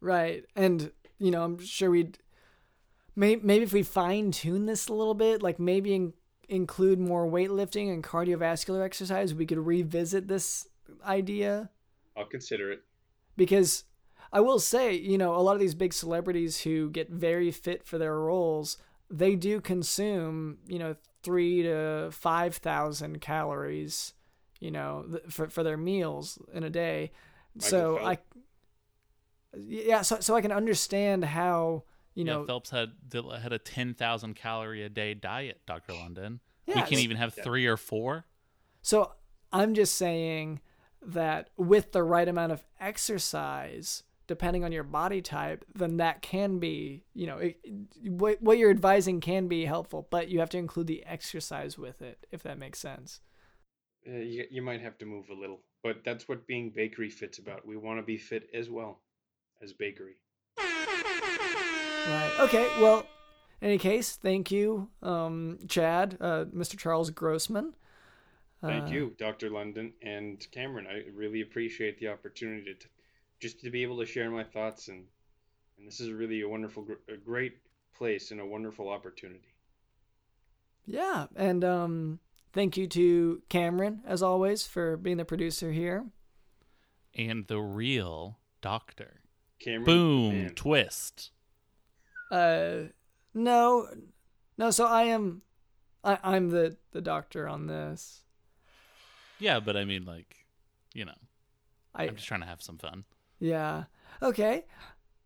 [0.00, 0.44] Right.
[0.54, 2.18] And, you know, I'm sure we'd
[3.16, 6.12] maybe, maybe if we fine tune this a little bit, like maybe in,
[6.48, 10.68] include more weightlifting and cardiovascular exercise, we could revisit this
[11.04, 11.70] idea.
[12.16, 12.82] I'll consider it.
[13.36, 13.84] Because
[14.32, 17.84] I will say, you know, a lot of these big celebrities who get very fit
[17.86, 18.76] for their roles,
[19.10, 24.14] they do consume, you know, three to 5,000 calories,
[24.60, 27.12] you know, th- for, for their meals in a day.
[27.58, 28.18] so I,
[29.56, 33.94] yeah, so, so I can understand how, you yeah, know, Phelps had had a ten
[33.94, 36.40] thousand calorie a day diet, Doctor London.
[36.66, 37.44] we can so- even have Yeah.
[37.44, 38.26] three or four.
[38.82, 39.12] So
[39.52, 40.60] I'm just saying
[41.02, 46.58] that with the right amount of exercise, depending on your body type, then that can
[46.58, 47.58] be, you know, it,
[48.02, 52.02] what, what you're advising can be helpful, but you have to include the exercise with
[52.02, 53.20] it, if that makes sense.
[54.08, 57.38] Uh, you, you might have to move a little, but that's what being bakery fit's
[57.38, 57.66] about.
[57.66, 59.00] We want to be fit as well
[59.62, 60.16] as bakery.
[60.58, 62.32] Right.
[62.40, 62.68] Okay.
[62.80, 63.04] Well,
[63.60, 66.78] in any case, thank you, um, Chad, uh, Mr.
[66.78, 67.74] Charles Grossman.
[68.62, 69.50] Thank Uh, you, Dr.
[69.50, 70.86] London and Cameron.
[70.86, 72.86] I really appreciate the opportunity to
[73.40, 75.04] just to be able to share my thoughts and
[75.78, 77.58] and this is really a wonderful, a great
[77.94, 79.54] place and a wonderful opportunity.
[80.86, 82.20] Yeah, and um,
[82.52, 86.06] thank you to Cameron, as always, for being the producer here.
[87.14, 89.20] And the real doctor.
[89.58, 90.42] Cameron, Boom.
[90.42, 91.30] man, Twist.
[92.30, 92.88] Uh,
[93.34, 93.88] no,
[94.58, 94.70] no.
[94.70, 95.42] So I am,
[96.04, 98.22] I, I'm the the doctor on this.
[99.38, 100.46] Yeah, but I mean, like,
[100.94, 101.14] you know,
[101.94, 103.04] I I'm just trying to have some fun.
[103.38, 103.84] Yeah.
[104.22, 104.64] Okay.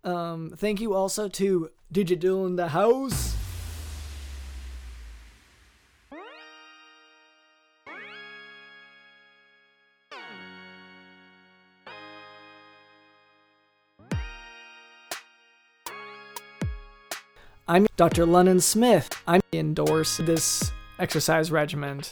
[0.04, 3.36] Um, thank you also to Digital in the house.
[17.66, 18.26] I'm Dr.
[18.26, 19.11] London Smith.
[19.28, 22.02] I endorse this exercise regimen.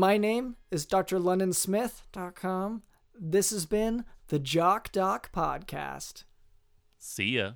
[0.00, 2.82] My name is drlondonsmith.com.
[3.20, 6.24] This has been the Jock Doc Podcast.
[6.96, 7.52] See ya.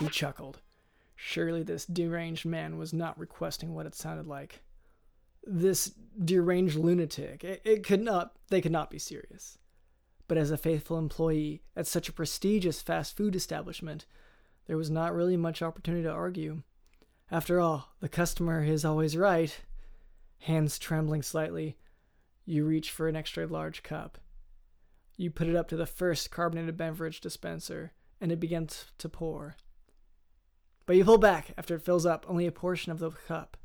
[0.00, 0.62] He chuckled.
[1.14, 4.64] Surely this deranged man was not requesting what it sounded like.
[5.44, 5.92] This
[6.24, 7.44] deranged lunatic.
[7.44, 8.32] It, it could not.
[8.48, 9.58] They could not be serious.
[10.28, 14.06] But as a faithful employee at such a prestigious fast food establishment,
[14.66, 16.62] there was not really much opportunity to argue.
[17.30, 19.58] After all, the customer is always right.
[20.40, 21.76] Hands trembling slightly,
[22.44, 24.18] you reach for an extra large cup.
[25.16, 29.56] You put it up to the first carbonated beverage dispenser, and it begins to pour.
[30.86, 33.56] But you pull back after it fills up only a portion of the cup.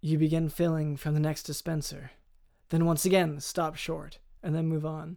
[0.00, 2.12] You begin filling from the next dispenser,
[2.68, 5.16] then once again stop short, and then move on.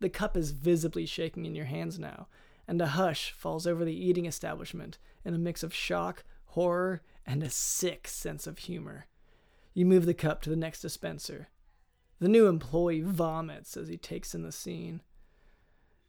[0.00, 2.28] The cup is visibly shaking in your hands now,
[2.68, 7.42] and a hush falls over the eating establishment in a mix of shock, horror, and
[7.42, 9.06] a sick sense of humor.
[9.74, 11.48] You move the cup to the next dispenser.
[12.18, 15.02] The new employee vomits as he takes in the scene.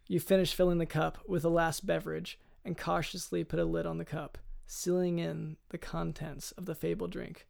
[0.08, 3.98] You finish filling the cup with the last beverage and cautiously put a lid on
[3.98, 7.46] the cup, sealing in the contents of the fabled drink.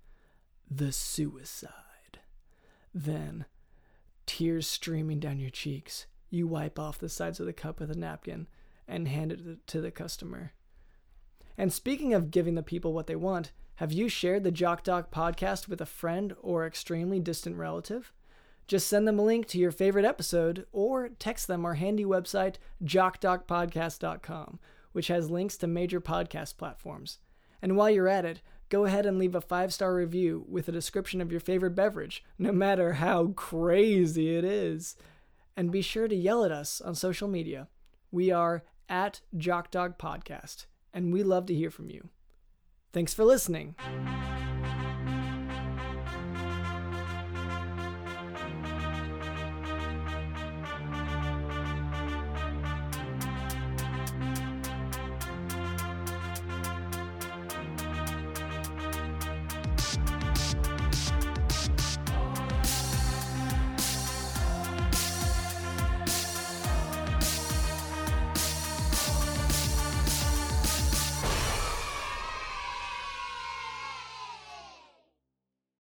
[0.70, 1.72] The suicide.
[2.94, 3.46] Then,
[4.26, 7.98] tears streaming down your cheeks, you wipe off the sides of the cup with a
[7.98, 8.48] napkin
[8.88, 10.54] and hand it to the customer.
[11.58, 15.12] And speaking of giving the people what they want, have you shared the Jock Doc
[15.12, 18.12] podcast with a friend or extremely distant relative?
[18.68, 22.56] Just send them a link to your favorite episode or text them our handy website,
[22.84, 24.60] jockdocpodcast.com,
[24.92, 27.20] which has links to major podcast platforms.
[27.62, 30.74] And while you're at it, go ahead and leave a five star review with a
[30.74, 34.96] description of your favorite beverage, no matter how crazy it is.
[35.58, 37.68] And be sure to yell at us on social media.
[38.12, 42.10] We are at Jock Doc Podcast, and we love to hear from you.
[42.94, 43.76] Thanks for listening.